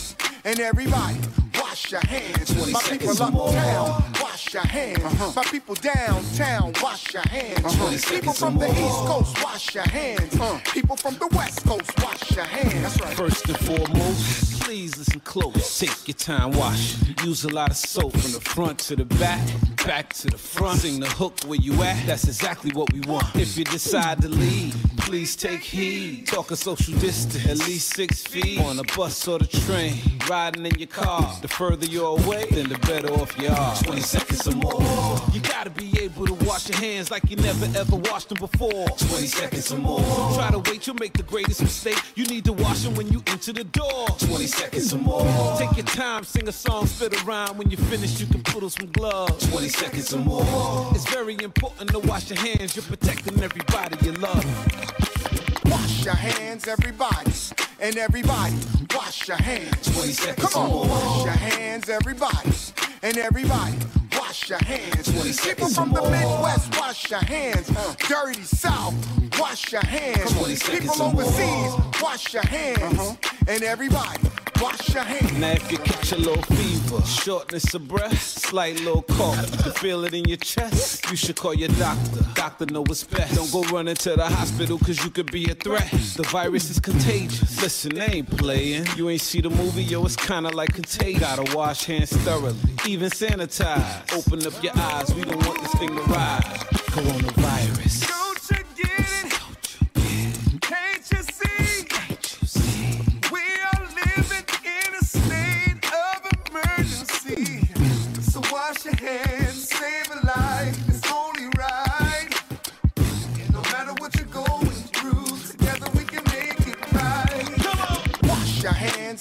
And 0.45 0.59
everybody, 0.59 1.19
wash 1.55 1.93
your 1.93 2.01
hands. 2.01 2.53
20 2.53 2.73
My 2.73 2.81
people 2.81 3.23
uptown, 3.23 4.03
wash 4.55 4.65
your 4.65 4.73
hands. 4.73 5.05
Uh-huh. 5.05 5.33
My 5.37 5.45
people 5.45 5.75
downtown, 5.77 6.73
wash 6.83 7.15
your 7.15 7.23
hands. 7.23 7.65
Uh-huh. 7.65 7.89
20 7.89 8.17
People 8.17 8.33
from 8.33 8.59
the. 8.59 8.69
East 8.69 8.79
Coast, 8.79 9.45
wash 9.45 9.75
your 9.75 9.85
hands. 9.85 10.35
Uh-huh. 10.35 10.59
People 10.73 10.97
from 10.97 11.15
the 11.15 11.29
West 11.29 11.65
Coast, 11.65 11.91
wash 12.03 12.37
your 12.37 12.45
hands. 12.45 12.83
That's 12.83 13.01
right. 13.01 13.17
First 13.17 13.49
and 13.49 13.59
foremost, 13.59 14.62
please 14.63 14.97
listen 14.97 15.21
close. 15.21 15.79
Take 15.79 16.09
your 16.09 16.15
time, 16.15 16.53
wash. 16.53 16.97
Use 17.25 17.45
a 17.45 17.49
lot 17.49 17.71
of 17.71 17.77
soap 17.77 18.13
from 18.13 18.33
the 18.33 18.41
front 18.41 18.79
to 18.81 18.97
the 18.97 19.05
back, 19.05 19.47
back 19.85 20.13
to 20.15 20.29
the 20.29 20.39
front. 20.39 20.81
Sing 20.81 21.01
the 21.01 21.09
hook 21.09 21.41
where 21.47 21.59
you 21.59 21.75
at. 21.83 22.07
That's 22.07 22.25
exactly 22.25 22.73
what 22.73 22.93
we 22.93 23.01
want. 23.01 23.25
If 23.35 23.57
you 23.57 23.65
decide 23.65 24.23
to 24.23 24.29
leave, 24.29 24.75
please 24.99 25.37
take 25.37 25.61
heed. 25.61 26.27
Talk 26.27 26.51
a 26.51 26.57
social 26.57 26.95
distance, 26.99 27.47
at 27.47 27.59
least 27.69 27.95
six 27.95 28.23
feet. 28.23 28.61
On 28.61 28.79
a 28.79 28.85
bus 28.97 29.27
or 29.29 29.39
the 29.39 29.47
train, 29.47 29.95
riding 30.29 30.67
in 30.67 30.79
your 30.79 30.89
car. 30.89 31.37
The 31.43 31.49
further 31.49 31.87
you're 31.87 32.19
away, 32.19 32.47
then 32.51 32.69
the 32.69 32.79
better 32.79 33.13
off 33.15 33.37
you 33.39 33.49
are. 33.49 33.77
20 33.83 34.01
seconds 34.01 34.47
or 34.47 34.55
more. 34.55 35.19
You 35.33 35.41
gotta 35.41 35.71
be 35.71 35.99
able 36.01 36.27
to 36.27 36.32
wash 36.53 36.69
your 36.69 36.79
hands 36.81 37.11
like 37.11 37.31
you 37.31 37.37
never 37.37 37.65
ever 37.79 37.97
washed 37.97 38.29
them 38.29 38.37
before. 38.37 38.87
20 38.87 39.27
seconds 39.27 39.73
or 39.73 39.79
more. 39.79 40.01
Try 40.35 40.51
to 40.51 40.59
wait, 40.71 40.87
you'll 40.87 40.97
make 40.97 41.15
the 41.15 41.23
greatest 41.23 41.63
mistake. 41.63 41.99
You 42.15 42.27
need 42.27 42.45
to 42.45 42.53
wash 42.53 42.81
them 42.83 42.95
when 42.95 43.09
you 43.09 43.23
enter 43.27 43.55
the 43.55 43.65
door. 43.65 44.07
20 44.19 44.47
seconds 44.47 44.93
or 44.93 44.99
more. 44.99 45.57
Take 45.59 45.75
your 45.79 45.87
time, 45.87 46.25
sing 46.25 46.47
a 46.47 46.53
song, 46.53 46.87
spit 46.87 47.19
a 47.19 47.25
rhyme. 47.25 47.57
When 47.57 47.71
you're 47.71 47.81
finished, 47.81 48.21
you 48.21 48.27
can 48.27 48.43
put 48.43 48.63
on 48.63 48.69
some 48.69 48.91
gloves. 48.93 49.51
20 49.51 49.69
seconds 49.71 50.13
or 50.13 50.19
more. 50.19 50.91
It's 50.95 51.09
very 51.09 51.39
important 51.43 51.89
to 51.93 52.01
wash 52.01 52.29
your 52.29 52.39
hands. 52.39 52.77
You're 52.77 52.85
protecting 52.85 53.43
everybody 53.43 53.97
you 54.05 54.13
love. 54.13 54.45
Wash 55.65 56.05
your 56.05 56.15
hands, 56.15 56.69
everybody. 56.69 57.33
And 57.81 57.97
everybody, 57.97 58.55
wash 58.95 59.27
your 59.27 59.39
hands. 59.39 59.91
20 59.95 60.13
seconds 60.13 60.53
Come 60.53 60.71
or 60.71 60.83
on, 60.83 60.89
more. 60.89 60.97
wash 60.99 61.25
your 61.25 61.35
hands, 61.35 61.89
everybody. 61.89 62.53
And 63.03 63.17
everybody, 63.17 63.75
wash 64.43 64.51
your 64.51 64.65
hands. 64.65 65.13
20 65.13 65.55
People 65.55 65.69
from 65.69 65.93
the. 65.93 66.03
Midwest, 66.03 66.79
wash 66.79 67.11
your 67.11 67.21
hands. 67.21 67.71
Dirty 68.09 68.43
South, 68.43 68.95
wash 69.39 69.73
your 69.73 69.85
hands. 69.85 70.33
20 70.33 70.55
seconds 70.57 70.91
People 70.91 71.07
overseas, 71.07 72.03
wash 72.03 72.35
your 72.35 72.43
hands. 72.47 73.19
And 73.47 73.63
everybody, 73.63 74.21
wash 74.63 74.95
your 74.95 75.03
hands. 75.03 75.33
Now 75.39 75.51
if 75.51 75.71
you 75.73 75.79
catch 75.79 76.13
a 76.13 76.17
little 76.17 76.43
fever, 76.57 77.03
shortness 77.05 77.75
of 77.75 77.89
breath, 77.89 78.21
slight 78.21 78.79
little 78.81 79.03
cough, 79.03 79.51
you 79.51 79.59
can 79.59 79.73
feel 79.73 80.05
it 80.05 80.15
in 80.15 80.25
your 80.25 80.37
chest, 80.37 81.11
you 81.11 81.17
should 81.17 81.37
call 81.37 81.55
your 81.55 81.69
doctor. 81.71 82.21
Doctor 82.35 82.67
know 82.67 82.83
what's 82.83 83.03
best. 83.03 83.35
Don't 83.35 83.51
go 83.51 83.63
running 83.75 83.97
to 83.97 84.15
the 84.15 84.25
hospital 84.25 84.79
cause 84.79 85.03
you 85.05 85.11
could 85.11 85.31
be 85.33 85.51
a 85.51 85.55
threat. 85.55 85.91
The 85.91 86.27
virus 86.31 86.71
is 86.71 86.79
contagious. 86.79 87.61
Listen, 87.61 87.97
they 87.97 88.07
ain't 88.07 88.31
playing. 88.39 88.87
You 88.97 89.11
ain't 89.11 89.21
see 89.21 89.41
the 89.41 89.51
movie, 89.51 89.83
yo, 89.83 90.05
it's 90.05 90.17
kinda 90.17 90.51
like 90.51 90.73
contagious. 90.73 91.21
Gotta 91.21 91.57
wash 91.57 91.85
hands 91.85 92.13
thoroughly, 92.13 92.57
even 92.87 93.11
sanitize. 93.11 94.17
Open 94.17 94.47
up 94.47 94.63
your 94.63 94.77
eyes, 94.77 95.13
we 95.15 95.23
don't 95.23 95.45
want 95.45 95.61
this 95.61 95.73
thing 95.75 95.89
to 95.89 96.03
rise. 96.03 96.45
Coronavirus. 96.93 98.12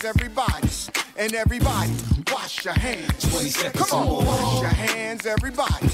Everybody. 0.05 0.67
And 1.17 1.33
everybody, 1.33 1.91
wash 2.31 2.65
your 2.65 2.73
hands. 2.73 3.29
20 3.31 3.49
seconds 3.49 3.89
Come 3.89 3.99
on, 3.99 4.07
more. 4.07 4.23
wash 4.23 4.61
your 4.61 4.69
hands, 4.71 5.25
everybody. 5.25 5.89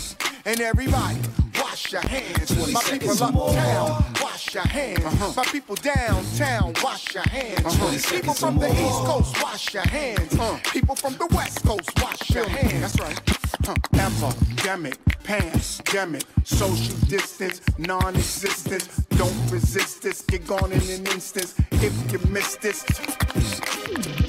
And 0.45 0.61
everybody, 0.61 1.17
wash 1.59 1.91
your 1.91 2.01
hands. 2.01 2.55
20 2.55 2.71
My 2.71 2.81
people 2.81 3.11
uptown, 3.11 4.05
wash 4.37 4.53
your 4.53 4.67
hands. 4.67 5.35
My 5.35 5.43
people 5.45 5.75
downtown, 5.75 6.73
wash 6.83 7.15
your 7.15 7.23
hands. 7.23 7.77
20 7.77 8.17
People 8.17 8.33
from 8.35 8.59
the. 8.59 8.67
East 8.67 9.03
Coast, 9.09 9.41
wash 9.41 9.73
your 9.73 9.87
hands. 9.87 10.37
People 10.71 10.95
from 10.95 11.13
the 11.15 11.25
West 11.33 11.63
Coast, 11.63 11.89
wash 11.99 12.29
your 12.29 12.47
hands. 12.47 12.93
That's 12.93 12.99
right. 12.99 13.19
Huh. 13.65 13.73
Epidemic, 13.95 14.97
pandemic, 15.23 16.23
social 16.43 16.95
distance, 17.07 17.61
non-existence. 17.79 18.85
Don't 19.17 19.51
resist 19.51 20.03
this, 20.03 20.21
get 20.21 20.45
gone 20.45 20.71
in 20.71 20.81
an 20.81 21.07
instant. 21.07 21.55
If 21.71 22.11
you 22.11 22.19
miss 22.29 22.57
this, 22.57 22.85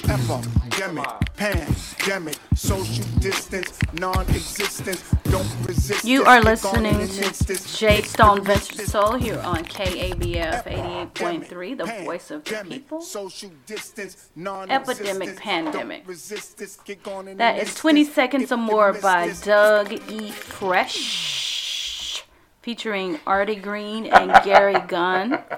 epidemic, 0.08 1.06
pandemic, 1.36 2.36
social 2.54 3.04
distance, 3.20 3.78
non-existence. 3.92 5.02
Don't 5.24 5.46
resist 5.66 6.04
You 6.04 6.24
are 6.24 6.42
get 6.42 6.62
gone 6.62 6.86
in 6.86 6.96
listening 6.96 7.56
to. 7.56 7.76
Jay 7.76 8.00
Stone 8.02 8.42
Vintage 8.44 8.86
Soul 8.86 9.16
here 9.16 9.38
on 9.40 9.64
KABF 9.64 10.64
88.3, 10.64 11.78
the 11.78 11.84
voice 12.04 12.30
of 12.30 12.42
the 12.44 12.64
people. 12.66 13.02
Social 13.02 13.50
distance, 13.66 14.30
Epidemic. 14.36 15.36
Pandemic. 15.36 15.98
Don't 15.98 16.08
resist 16.08 16.56
this, 16.56 16.76
get 16.76 17.02
gone 17.02 17.28
in 17.28 17.36
That 17.36 17.58
is 17.58 17.74
20. 17.74 18.04
Seconds 18.04 18.50
or 18.50 18.56
More 18.56 18.94
by 18.94 19.34
Doug 19.42 19.92
E. 20.10 20.30
Fresh, 20.30 22.24
featuring 22.62 23.20
Artie 23.26 23.56
Green 23.56 24.06
and 24.06 24.32
Gary 24.42 24.80
Gunn. 24.86 25.42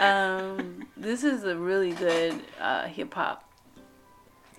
um, 0.00 0.86
this 0.96 1.24
is 1.24 1.44
a 1.44 1.56
really 1.56 1.92
good 1.92 2.40
uh, 2.60 2.86
hip 2.86 3.14
hop 3.14 3.48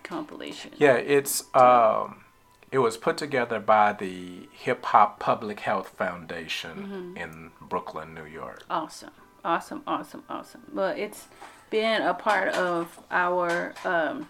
compilation. 0.04 0.72
Yeah, 0.78 0.94
it's 0.96 1.44
um, 1.56 2.24
it 2.72 2.80
was 2.80 2.98
put 2.98 3.18
together 3.18 3.60
by 3.60 3.94
the 3.94 4.48
Hip 4.52 4.84
Hop 4.86 5.20
Public 5.20 5.62
Health 5.62 5.90
Foundation 5.90 7.16
Mhm. 7.16 7.22
in 7.22 7.52
Brooklyn, 7.62 8.14
New 8.14 8.26
York. 8.26 8.64
Awesome, 8.70 9.12
awesome, 9.44 9.82
awesome, 9.88 10.24
awesome. 10.30 10.64
Well, 10.74 10.94
it's 10.96 11.28
been 11.70 12.02
a 12.02 12.14
part 12.14 12.50
of 12.50 13.00
our 13.12 13.74
um, 13.84 14.30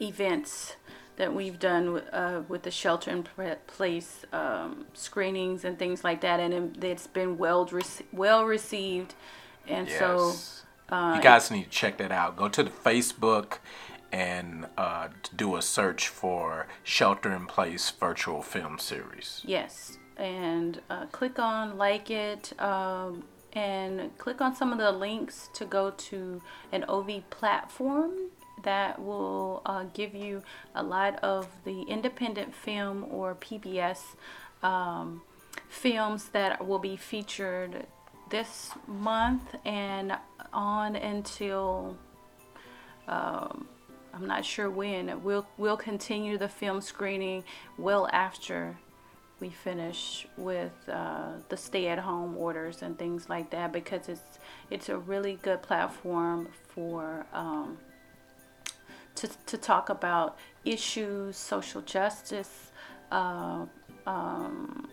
events 0.00 0.76
that 1.16 1.32
we've 1.34 1.58
done 1.58 1.94
with, 1.94 2.04
uh, 2.12 2.42
with 2.46 2.62
the 2.62 2.70
shelter 2.70 3.10
in 3.10 3.22
place 3.66 4.24
um, 4.34 4.84
screenings 4.92 5.64
and 5.64 5.78
things 5.78 6.04
like 6.04 6.20
that, 6.20 6.40
and 6.40 6.52
it- 6.52 6.84
it's 6.84 7.06
been 7.06 7.38
well 7.38 7.66
well 8.12 8.44
received. 8.44 9.14
And 9.68 9.88
so, 9.88 10.34
uh, 10.88 11.14
you 11.16 11.22
guys 11.22 11.50
need 11.50 11.64
to 11.64 11.70
check 11.70 11.98
that 11.98 12.12
out. 12.12 12.36
Go 12.36 12.48
to 12.48 12.62
the 12.62 12.70
Facebook 12.70 13.58
and 14.12 14.66
uh, 14.78 15.08
do 15.34 15.56
a 15.56 15.62
search 15.62 16.08
for 16.08 16.66
Shelter 16.82 17.32
in 17.32 17.46
Place 17.46 17.90
virtual 17.90 18.42
film 18.42 18.78
series. 18.78 19.42
Yes, 19.44 19.98
and 20.16 20.80
uh, 20.88 21.06
click 21.06 21.38
on 21.38 21.76
like 21.76 22.10
it, 22.10 22.52
um, 22.60 23.24
and 23.52 24.16
click 24.18 24.40
on 24.40 24.54
some 24.54 24.72
of 24.72 24.78
the 24.78 24.92
links 24.92 25.48
to 25.54 25.64
go 25.64 25.90
to 25.90 26.40
an 26.72 26.84
OV 26.88 27.28
platform 27.30 28.12
that 28.62 29.00
will 29.00 29.62
uh, 29.66 29.84
give 29.92 30.14
you 30.14 30.42
a 30.74 30.82
lot 30.82 31.18
of 31.22 31.48
the 31.64 31.82
independent 31.82 32.54
film 32.54 33.06
or 33.10 33.34
PBS 33.34 34.00
um, 34.62 35.22
films 35.68 36.30
that 36.30 36.66
will 36.66 36.78
be 36.78 36.96
featured 36.96 37.86
this 38.30 38.72
month 38.86 39.54
and 39.64 40.16
on 40.52 40.96
until 40.96 41.96
um, 43.08 43.66
I'm 44.12 44.26
not 44.26 44.44
sure 44.44 44.70
when. 44.70 45.22
We'll 45.22 45.46
we'll 45.58 45.76
continue 45.76 46.38
the 46.38 46.48
film 46.48 46.80
screening 46.80 47.44
well 47.78 48.08
after 48.12 48.78
we 49.38 49.50
finish 49.50 50.26
with 50.38 50.72
uh, 50.88 51.32
the 51.50 51.56
stay-at-home 51.56 52.36
orders 52.38 52.80
and 52.80 52.98
things 52.98 53.28
like 53.28 53.50
that 53.50 53.72
because 53.72 54.08
it's 54.08 54.38
it's 54.70 54.88
a 54.88 54.96
really 54.96 55.38
good 55.42 55.62
platform 55.62 56.48
for 56.68 57.26
um, 57.34 57.76
to 59.16 59.28
to 59.46 59.58
talk 59.58 59.90
about 59.90 60.38
issues, 60.64 61.36
social 61.36 61.82
justice. 61.82 62.72
Uh, 63.12 63.66
um, 64.06 64.88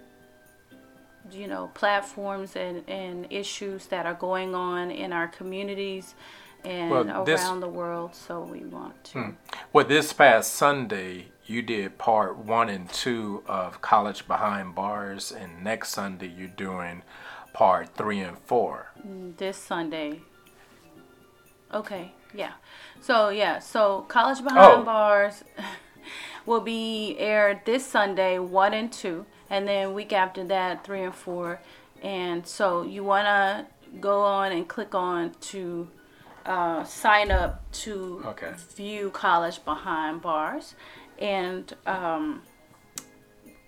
you 1.32 1.48
know 1.48 1.72
platforms 1.74 2.56
and, 2.56 2.84
and 2.90 3.28
issues 3.30 3.88
that 3.88 4.06
are 4.06 4.14
going 4.14 4.54
on 4.56 4.92
in 4.92 5.14
our 5.14 5.28
communities 5.28 6.16
and 6.66 6.92
Well, 6.92 7.24
this- 7.26 7.42
around 7.42 7.60
the 7.62 7.70
world. 7.70 8.16
So 8.16 8.42
we 8.42 8.60
want 8.66 9.04
to. 9.06 9.20
Hmm. 9.20 9.30
Well, 9.74 9.86
this 9.86 10.14
past 10.14 10.54
Sunday, 10.54 11.28
you 11.46 11.62
did 11.62 11.98
part 11.98 12.38
one 12.38 12.70
and 12.70 12.90
two 12.90 13.44
of 13.48 13.82
College 13.82 14.28
Behind 14.28 14.74
Bars, 14.74 15.32
and 15.32 15.64
next 15.64 15.90
Sunday, 15.90 16.28
you're 16.28 16.48
doing 16.48 17.04
part 17.52 17.96
three 17.96 18.20
and 18.22 18.38
four. 18.40 18.92
Mm, 19.06 19.36
this 19.38 19.58
Sunday. 19.58 20.22
Okay, 21.74 22.12
yeah. 22.34 22.54
So 23.02 23.30
yeah, 23.30 23.60
so 23.60 24.02
College 24.08 24.44
Behind 24.44 24.82
Oh. 24.82 24.84
Bars 24.84 25.44
will 26.46 26.62
be 26.62 27.16
aired 27.18 27.62
this 27.66 27.86
Sunday, 27.86 28.38
one 28.40 28.74
and 28.74 28.92
two, 28.92 29.26
and 29.54 29.68
then 29.68 29.94
week 29.94 30.12
after 30.12 30.44
that, 30.46 30.84
three 30.84 31.04
and 31.04 31.14
four. 31.14 31.62
And 32.02 32.46
so 32.46 32.82
you 32.82 33.04
wanna 33.04 33.68
go 34.02 34.22
on 34.22 34.52
and 34.52 34.68
click 34.68 34.96
on 34.96 35.32
to 35.52 35.88
uh, 36.44 36.84
sign 36.84 37.30
up 37.30 37.72
to 37.84 38.24
Okay. 38.26 38.52
view 38.76 39.12
College 39.12 39.64
Behind 39.64 40.22
Bars, 40.22 40.74
and 41.20 41.72
um, 41.86 42.42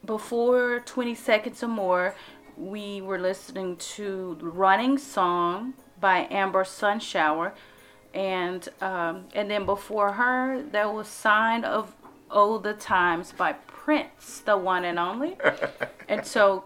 before 0.03 0.81
20 0.85 1.13
seconds 1.13 1.61
or 1.63 1.67
more, 1.67 2.15
we 2.57 3.01
were 3.01 3.19
listening 3.19 3.77
to 3.77 4.37
Running 4.41 4.97
Song 4.97 5.75
by 5.99 6.27
Amber 6.31 6.63
Sunshower. 6.63 7.53
And 8.13 8.67
um, 8.81 9.25
and 9.35 9.51
then 9.51 9.65
before 9.65 10.13
her, 10.13 10.63
there 10.63 10.89
was 10.89 11.07
Sign 11.07 11.63
of 11.63 11.93
Oh 12.31 12.57
the 12.57 12.73
Times 12.73 13.33
by 13.33 13.53
Prince, 13.85 14.39
the 14.39 14.57
one 14.57 14.83
and 14.83 14.97
only. 14.97 15.37
and 16.09 16.25
so, 16.25 16.65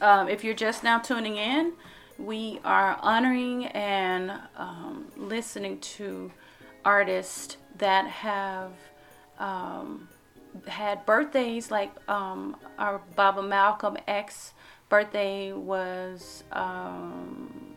um, 0.00 0.28
if 0.28 0.42
you're 0.42 0.52
just 0.52 0.82
now 0.82 0.98
tuning 0.98 1.36
in, 1.36 1.74
we 2.18 2.58
are 2.64 2.98
honoring 3.00 3.66
and 3.66 4.32
um, 4.56 5.06
listening 5.16 5.78
to 5.78 6.32
artists 6.84 7.56
that 7.76 8.08
have 8.08 8.72
um, 9.38 10.08
had 10.66 11.06
birthdays 11.06 11.70
like 11.70 11.92
um, 12.10 12.56
our 12.80 13.00
Baba 13.14 13.40
Malcolm 13.40 13.96
X 14.08 14.54
birthday 14.88 15.52
was 15.52 16.42
um, 16.50 17.76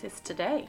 it's 0.00 0.20
today. 0.20 0.68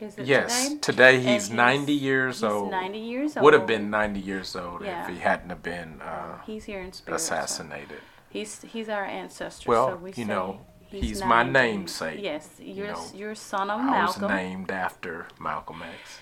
Is 0.00 0.16
Yes, 0.18 0.68
today? 0.68 0.78
today 0.80 1.14
And 1.16 1.28
he's 1.28 1.50
90 1.50 1.92
years 1.92 2.36
he's 2.36 2.44
old. 2.44 2.70
90 2.70 2.98
years 2.98 3.36
old. 3.36 3.44
Would 3.44 3.54
have 3.54 3.66
been 3.66 3.90
90 3.90 4.20
years 4.20 4.54
old 4.56 4.82
Yeah. 4.84 5.02
if 5.02 5.08
he 5.08 5.18
hadn't 5.18 5.50
have 5.50 5.62
been 5.62 6.00
uh, 6.00 6.38
He's 6.46 6.64
here 6.64 6.80
in 6.80 6.92
spirit. 6.92 7.20
so 7.20 7.34
assassinated. 7.34 8.00
He's 8.30 8.62
he's 8.62 8.88
our 8.88 9.04
ancestor. 9.04 9.68
Well, 9.70 9.88
so 9.90 9.96
we 9.96 10.12
you 10.14 10.24
know, 10.24 10.60
he's, 10.90 11.02
he's 11.02 11.24
my 11.24 11.42
namesake, 11.42 12.20
Yes, 12.22 12.48
you 12.58 12.74
you're 12.74 12.92
know. 12.92 13.04
you're 13.14 13.34
son 13.34 13.70
of 13.70 13.80
I 13.80 14.04
was 14.04 14.20
named 14.20 14.70
after 14.70 15.26
Malcolm 15.40 15.82
X. 15.82 16.18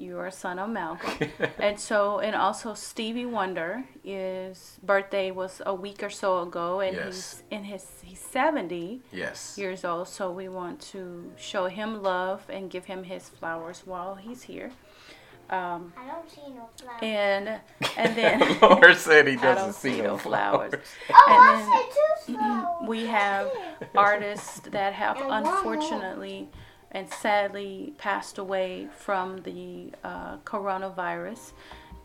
You 0.00 0.18
are 0.18 0.30
son 0.30 0.58
of 0.58 0.70
Malcolm. 0.70 1.28
and 1.58 1.78
so, 1.78 2.20
and 2.20 2.34
also 2.34 2.72
Stevie 2.72 3.26
Wonder, 3.26 3.84
his 4.02 4.78
birthday 4.82 5.30
was 5.30 5.60
a 5.66 5.74
week 5.74 6.02
or 6.02 6.08
so 6.08 6.40
ago, 6.40 6.80
and 6.80 6.96
Yes. 6.96 7.06
he's 7.06 7.42
in 7.50 7.64
his 7.64 7.84
he's 8.02 8.18
seventy 8.18 9.02
Yes. 9.12 9.58
years 9.58 9.84
old. 9.84 10.08
So 10.08 10.30
we 10.30 10.48
want 10.48 10.80
to 10.92 11.30
show 11.36 11.66
him 11.66 12.02
love 12.02 12.40
and 12.48 12.70
give 12.70 12.86
him 12.86 13.04
his 13.04 13.28
flowers 13.28 13.82
while 13.84 14.14
he's 14.14 14.42
here. 14.44 14.70
Um, 15.50 15.92
I 15.98 16.06
don't 16.06 16.30
see 16.30 16.48
no 16.54 16.70
flowers. 16.80 17.02
and 17.02 17.60
and 17.98 18.16
then 18.16 18.58
Laura 18.62 18.94
said 18.94 19.26
he 19.28 19.34
doesn't 19.46 19.56
don't 19.56 19.74
see 19.74 19.94
see 19.96 20.00
no 20.00 20.12
no 20.12 20.16
flowers. 20.16 20.70
flowers. 20.70 20.86
Oh, 21.12 21.26
And 21.28 21.42
I 21.42 21.56
then- 21.58 21.68
see 21.82 22.32
two 22.32 22.38
flowers. 22.38 22.88
we 22.88 23.06
have 23.06 23.50
artists 23.96 24.60
that 24.70 24.92
have 24.94 25.16
And 25.18 25.26
one 25.28 25.44
unfortunately 25.46 26.48
and 26.92 27.08
sadly 27.08 27.94
passed 27.98 28.38
away 28.38 28.88
from 28.96 29.42
the 29.42 29.92
uh, 30.02 30.38
coronavirus. 30.38 31.52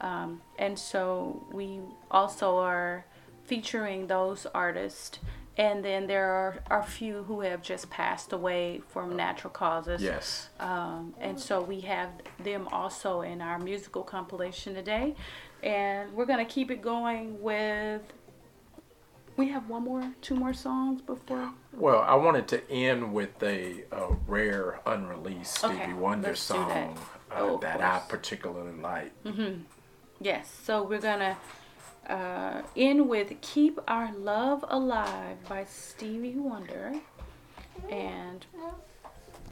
Um, 0.01 0.41
and 0.59 0.77
so 0.77 1.45
we 1.51 1.79
also 2.11 2.57
are 2.57 3.05
featuring 3.45 4.07
those 4.07 4.45
artists. 4.53 5.19
And 5.57 5.85
then 5.85 6.05
there 6.05 6.29
are 6.29 6.59
a 6.69 6.83
few 6.83 7.23
who 7.23 7.39
have 7.41 7.61
just 7.61 7.89
passed 7.89 8.33
away 8.33 8.81
from 8.89 9.15
natural 9.15 9.51
causes. 9.51 10.01
Yes. 10.01 10.49
Um, 10.59 11.13
and 11.19 11.39
so 11.39 11.61
we 11.61 11.79
have 11.81 12.09
them 12.43 12.67
also 12.71 13.21
in 13.21 13.41
our 13.41 13.57
musical 13.57 14.03
compilation 14.03 14.73
today. 14.73 15.15
And 15.63 16.11
we're 16.13 16.25
going 16.25 16.45
to 16.45 16.53
keep 16.53 16.71
it 16.71 16.81
going 16.81 17.41
with. 17.41 18.01
We 19.37 19.47
have 19.49 19.69
one 19.69 19.83
more, 19.83 20.11
two 20.21 20.35
more 20.35 20.53
songs 20.53 21.01
before. 21.01 21.51
Well, 21.77 22.01
I 22.01 22.15
wanted 22.15 22.47
to 22.49 22.71
end 22.71 23.13
with 23.13 23.41
a, 23.43 23.83
a 23.91 24.13
rare 24.27 24.79
unreleased 24.85 25.57
Stevie 25.57 25.75
Okay, 25.75 25.93
Wonder 25.93 26.35
song 26.35 26.97
that. 27.29 27.37
uh, 27.37 27.41
Oh, 27.41 27.57
that 27.57 27.81
I 27.81 27.99
particularly 28.07 28.79
like. 28.81 29.11
hmm 29.23 29.61
Yes, 30.21 30.49
so 30.63 30.81
we're 30.83 31.01
gonna 31.01 31.37
uh, 32.07 32.61
end 32.77 33.09
with 33.09 33.33
"Keep 33.41 33.79
Our 33.87 34.13
Love 34.13 34.63
Alive" 34.69 35.37
by 35.49 35.65
Stevie 35.65 36.37
Wonder, 36.37 36.93
and 37.89 38.45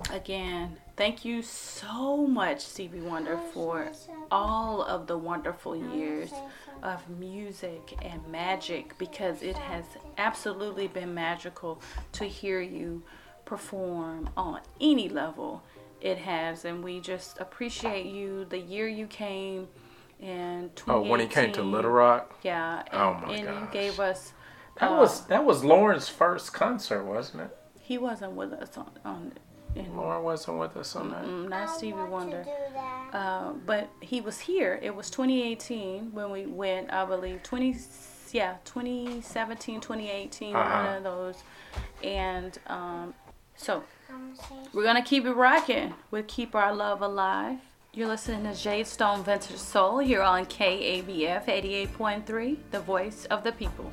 again, 0.09 0.78
thank 0.95 1.25
you 1.25 1.41
so 1.41 2.25
much, 2.27 2.61
Stevie 2.61 3.01
Wonder, 3.01 3.37
for 3.53 3.91
all 4.31 4.81
of 4.83 5.07
the 5.07 5.17
wonderful 5.17 5.75
years 5.75 6.31
of 6.81 7.07
music 7.09 7.95
and 8.01 8.25
magic 8.27 8.97
because 8.97 9.41
it 9.41 9.55
has 9.57 9.85
absolutely 10.17 10.87
been 10.87 11.13
magical 11.13 11.81
to 12.13 12.25
hear 12.25 12.59
you 12.61 13.01
perform 13.45 14.29
on 14.37 14.59
any 14.81 15.07
level 15.09 15.61
it 16.01 16.17
has 16.17 16.65
and 16.65 16.83
we 16.83 16.99
just 16.99 17.39
appreciate 17.39 18.05
you 18.05 18.45
the 18.45 18.57
year 18.57 18.87
you 18.87 19.05
came 19.07 19.67
in 20.19 20.69
Oh, 20.87 21.01
when 21.01 21.19
he 21.21 21.27
came 21.27 21.51
to 21.53 21.61
Little 21.63 21.91
Rock? 21.91 22.37
yeah 22.41 22.83
and, 22.91 23.01
Oh, 23.01 23.13
my 23.25 23.33
and 23.35 23.47
you 23.61 23.67
gave 23.71 23.99
us 23.99 24.33
That 24.79 24.91
uh, 24.91 24.97
was 24.97 25.25
that 25.27 25.45
was 25.45 25.63
Lauren's 25.63 26.09
first 26.09 26.53
concert, 26.53 27.03
wasn't 27.05 27.43
it? 27.43 27.57
he 27.79 27.97
wasn't 27.97 28.31
with 28.33 28.51
us 28.53 28.77
on, 28.77 28.91
on 29.05 29.33
in, 29.76 29.95
Lauren 29.95 30.24
wasn't 30.24 30.59
with 30.59 30.76
us 30.78 30.95
on 30.95 31.09
that. 31.11 31.28
Not 31.28 31.69
Stevie 31.69 31.93
Wonder. 32.03 32.43
Do 32.43 32.49
that. 32.74 33.09
Uh, 33.13 33.51
but 33.65 33.89
he 34.01 34.21
was 34.21 34.39
here. 34.39 34.80
It 34.82 34.95
was 34.95 35.09
2018 35.09 36.11
when 36.13 36.30
we 36.32 36.45
went, 36.45 36.91
I 36.91 37.05
believe, 37.05 37.43
20, 37.43 37.76
yeah, 38.32 38.55
2017, 38.65 39.80
2018, 39.82 40.53
one 40.53 40.61
Uh-huh. 40.61 40.97
of 40.97 41.03
those. 41.03 41.43
And 42.03 42.57
um, 42.67 43.13
so 43.55 43.84
I'm 44.09 44.34
gonna 44.34 44.36
say 44.36 44.69
we're 44.74 44.84
going 44.84 44.95
to 45.01 45.07
keep 45.07 45.26
it 45.26 45.34
rocking 45.34 45.93
with 46.11 46.28
Keep 46.28 46.55
Our 46.55 46.74
Love 46.74 47.01
Alive. 47.01 47.59
You're 47.95 48.07
listening 48.07 48.51
to 48.51 48.59
Jay 48.59 48.84
Stone 48.84 49.24
Vintage 49.24 49.57
Soul 49.57 49.99
here 49.99 50.24
on 50.24 50.45
KABF 50.47 51.45
88.3, 51.45 52.57
the 52.71 52.80
voice 52.80 53.26
of 53.26 53.43
the 53.43 53.51
people. 53.51 53.91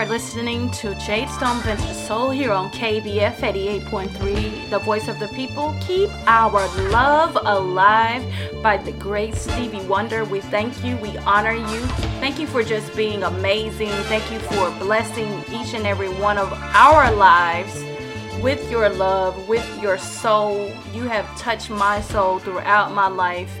Are 0.00 0.06
listening 0.06 0.70
to 0.70 0.94
Jay 0.94 1.26
Stone 1.26 1.60
Vintage 1.60 1.94
Soul 1.94 2.30
here 2.30 2.52
on 2.52 2.70
KABF 2.70 3.34
88.3, 3.34 4.70
the 4.70 4.78
voice 4.78 5.08
of 5.08 5.18
the 5.18 5.28
people. 5.28 5.76
Keep 5.82 6.08
our 6.26 6.66
love 6.88 7.36
alive 7.42 8.24
by 8.62 8.78
the 8.78 8.92
great 8.92 9.34
Stevie 9.34 9.84
Wonder. 9.84 10.24
We 10.24 10.40
thank 10.40 10.82
you. 10.82 10.96
We 10.96 11.18
honor 11.18 11.52
you. 11.52 11.80
Thank 12.18 12.38
you 12.38 12.46
for 12.46 12.62
just 12.62 12.96
being 12.96 13.24
amazing. 13.24 13.90
Thank 14.08 14.32
you 14.32 14.38
for 14.38 14.70
blessing 14.82 15.44
each 15.52 15.74
and 15.74 15.86
every 15.86 16.08
one 16.14 16.38
of 16.38 16.50
our 16.50 17.12
lives 17.12 17.84
with 18.40 18.70
your 18.70 18.88
love, 18.88 19.50
with 19.50 19.82
your 19.82 19.98
soul. 19.98 20.72
You 20.94 21.02
have 21.02 21.26
touched 21.38 21.68
my 21.68 22.00
soul 22.00 22.38
throughout 22.38 22.94
my 22.94 23.08
life. 23.08 23.54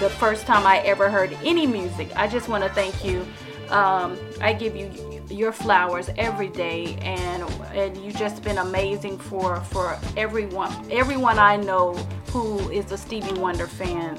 The 0.00 0.08
first 0.08 0.46
time 0.46 0.66
I 0.66 0.78
ever 0.78 1.10
heard 1.10 1.36
any 1.44 1.66
music, 1.66 2.08
I 2.16 2.28
just 2.28 2.48
want 2.48 2.64
to 2.64 2.70
thank 2.70 3.04
you. 3.04 3.26
Um, 3.68 4.18
I 4.40 4.54
give 4.54 4.74
you 4.74 4.90
your 5.32 5.52
flowers 5.52 6.10
every 6.16 6.48
day, 6.48 6.96
and 7.02 7.42
and 7.74 7.96
you 7.98 8.12
just 8.12 8.42
been 8.42 8.58
amazing 8.58 9.18
for 9.18 9.60
for 9.60 9.98
everyone. 10.16 10.72
Everyone 10.90 11.38
I 11.38 11.56
know 11.56 11.94
who 12.28 12.58
is 12.70 12.90
a 12.92 12.98
Stevie 12.98 13.38
Wonder 13.38 13.66
fan 13.66 14.18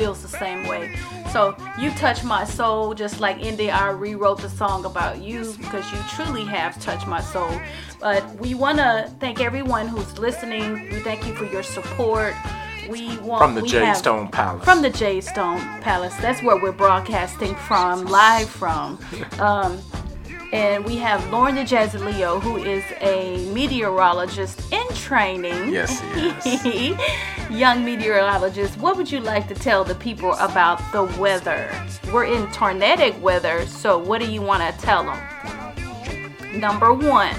feels 0.00 0.22
the 0.22 0.28
same 0.28 0.66
way. 0.66 0.94
So 1.30 1.54
you 1.78 1.90
touch 1.90 2.24
my 2.24 2.44
soul, 2.44 2.94
just 2.94 3.20
like 3.20 3.38
Indy. 3.40 3.70
I 3.70 3.90
rewrote 3.90 4.40
the 4.40 4.48
song 4.48 4.86
about 4.86 5.22
you 5.22 5.52
because 5.58 5.92
you 5.92 5.98
truly 6.08 6.44
have 6.46 6.80
touched 6.80 7.06
my 7.06 7.20
soul. 7.20 7.60
But 8.00 8.24
we 8.36 8.54
want 8.54 8.78
to 8.78 9.12
thank 9.20 9.40
everyone 9.40 9.88
who's 9.88 10.18
listening. 10.18 10.90
We 10.90 11.00
thank 11.00 11.26
you 11.26 11.34
for 11.34 11.44
your 11.44 11.62
support. 11.62 12.34
We 12.88 13.18
want 13.18 13.42
From 13.42 13.54
the 13.54 13.62
Jay 13.62 13.92
Stone 13.94 14.28
Palace. 14.28 14.64
From 14.64 14.80
the 14.82 14.90
Jay 14.90 15.20
Stone 15.20 15.60
Palace. 15.82 16.16
That's 16.16 16.42
where 16.42 16.60
we're 16.60 16.72
broadcasting 16.72 17.54
from, 17.54 18.06
live 18.06 18.48
from. 18.48 18.98
Um, 19.38 19.78
and 20.52 20.84
we 20.84 20.96
have 20.96 21.30
Lauren 21.30 21.54
the 21.54 21.62
Jazzy 21.62 21.98
Leo, 22.04 22.40
who 22.40 22.56
is 22.56 22.82
a 23.00 23.36
meteorologist 23.52 24.72
in 24.72 24.86
training. 24.94 25.72
Yes, 25.72 26.00
he 26.62 26.96
Young 27.50 27.84
meteorologist, 27.84 28.78
what 28.78 28.96
would 28.96 29.10
you 29.10 29.20
like 29.20 29.48
to 29.48 29.54
tell 29.54 29.82
the 29.84 29.94
people 29.96 30.34
about 30.34 30.80
the 30.92 31.04
weather? 31.20 31.70
We're 32.12 32.24
in 32.24 32.50
tornadic 32.52 33.20
weather, 33.22 33.66
so 33.66 33.98
what 33.98 34.20
do 34.20 34.30
you 34.30 34.40
want 34.42 34.62
to 34.62 34.80
tell 34.84 35.04
them? 35.04 36.60
Number 36.60 36.92
one, 36.92 37.34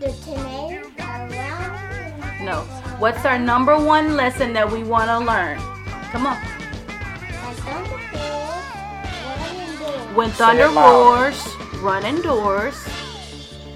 The 0.00 0.12
tomatoes 0.24 0.86
are 1.00 1.28
round. 1.28 2.44
no. 2.44 2.60
What's 2.98 3.24
our 3.24 3.38
number 3.38 3.78
one 3.78 4.16
lesson 4.16 4.52
that 4.54 4.70
we 4.72 4.82
want 4.82 5.08
to 5.08 5.18
learn? 5.20 5.58
Come 6.10 6.26
on. 6.26 6.36
When 10.18 10.30
thunder 10.30 10.68
roars, 10.70 11.46
run 11.80 12.04
indoors. 12.04 12.74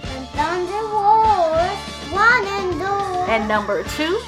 And 0.03 0.27
thunder 0.35 0.83
roars, 0.91 1.79
run 2.11 2.43
indoors. 2.59 3.29
And 3.29 3.47
number 3.47 3.85
two, 3.85 4.19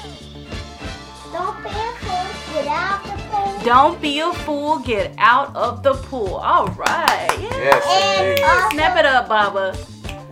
Don't 1.33 1.61
be 1.61 1.67
afraid, 1.67 2.63
get 2.63 2.67
out 2.67 3.03
the 3.03 3.21
pool. 3.29 3.59
don't 3.65 4.01
be 4.01 4.21
a 4.21 4.31
fool, 4.31 4.79
get 4.79 5.13
out 5.17 5.53
of 5.57 5.83
the 5.83 5.93
pool. 5.95 6.35
All 6.35 6.67
right. 6.79 7.27
Yes, 7.37 7.83
And 7.85 8.39
also- 8.45 8.69
Snap 8.69 8.95
it 8.97 9.05
up, 9.05 9.27
Baba. 9.27 9.75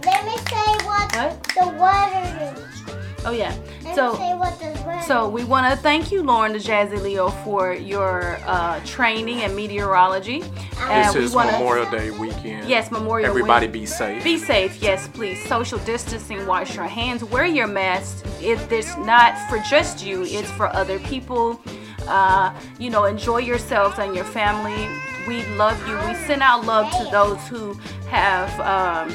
Let 0.06 0.24
me 0.26 0.38
say 0.38 0.86
what, 0.88 1.12
the 1.54 1.68
weather 1.68 2.56
is. 2.56 3.26
Oh 3.26 3.32
yeah. 3.32 3.54
Let 3.96 3.96
So 3.96 4.12
me 4.14 4.18
say 4.18 4.36
what 4.36 4.60
the 4.60 4.66
weather 4.88 5.02
So 5.04 5.30
we 5.30 5.44
want 5.44 5.72
to 5.74 5.78
thank 5.82 6.12
you, 6.12 6.24
Lauren 6.24 6.54
the 6.54 6.60
Jazzy 6.60 7.02
Leo, 7.02 7.30
for 7.46 7.74
your 7.74 8.40
uh, 8.46 8.80
training 8.86 9.40
in 9.40 9.56
meteorology. 9.56 10.40
This 10.42 11.16
we 11.16 11.24
is 11.24 11.34
wanna- 11.36 11.52
Memorial 11.54 11.90
Day 11.92 12.10
weekend. 12.12 12.68
Yes, 12.68 12.92
Memorial. 12.92 13.28
Day 13.30 13.34
weekend. 13.34 13.52
Everybody 13.52 13.68
Week. 13.68 13.74
be 13.74 13.86
safe. 13.86 14.24
Be 14.24 14.38
safe, 14.38 14.82
yes, 14.82 15.08
please. 15.08 15.44
Social 15.48 15.78
distancing, 15.80 16.46
wash 16.48 16.76
your 16.76 16.86
hands, 16.88 17.24
wear 17.24 17.46
your 17.46 17.68
mask. 17.68 18.26
If 18.42 18.72
it's 18.72 18.98
not 18.98 19.38
for 19.50 19.60
just 19.60 20.04
you; 20.06 20.24
it's 20.24 20.50
for 20.52 20.68
other 20.68 21.00
people. 21.00 21.62
Uh, 22.08 22.54
you 22.80 22.90
know, 22.90 23.06
enjoy 23.06 23.38
yourselves 23.38 23.98
and 24.00 24.14
your 24.16 24.26
family. 24.26 24.88
We 25.28 25.46
love 25.56 25.78
you. 25.88 25.96
We 26.06 26.14
send 26.26 26.42
out 26.42 26.66
love 26.66 26.92
to 26.98 27.10
those 27.12 27.40
who 27.48 27.74
have 28.10 28.50
um, 28.60 29.10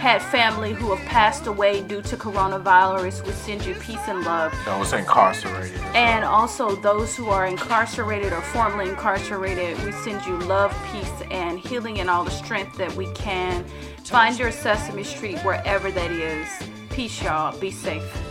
had 0.00 0.22
family 0.22 0.72
who 0.72 0.94
have 0.94 1.06
passed 1.06 1.46
away 1.46 1.82
due 1.82 2.00
to 2.00 2.16
coronavirus. 2.16 3.26
We 3.26 3.32
send 3.32 3.66
you 3.66 3.74
peace 3.74 4.08
and 4.08 4.24
love. 4.24 4.52
Those 4.64 4.94
incarcerated. 4.94 5.78
And 5.94 6.24
also 6.24 6.74
those 6.74 7.14
who 7.14 7.28
are 7.28 7.46
incarcerated 7.46 8.32
or 8.32 8.40
formerly 8.40 8.88
incarcerated, 8.88 9.78
we 9.84 9.92
send 9.92 10.24
you 10.24 10.38
love, 10.48 10.74
peace, 10.90 11.12
and 11.30 11.58
healing 11.58 12.00
and 12.00 12.08
all 12.08 12.24
the 12.24 12.30
strength 12.30 12.78
that 12.78 12.92
we 12.94 13.12
can. 13.12 13.62
Find 14.04 14.38
your 14.38 14.50
Sesame 14.50 15.04
Street 15.04 15.38
wherever 15.40 15.90
that 15.90 16.10
is. 16.10 16.48
Peace, 16.88 17.22
y'all. 17.22 17.56
Be 17.60 17.70
safe. 17.70 18.29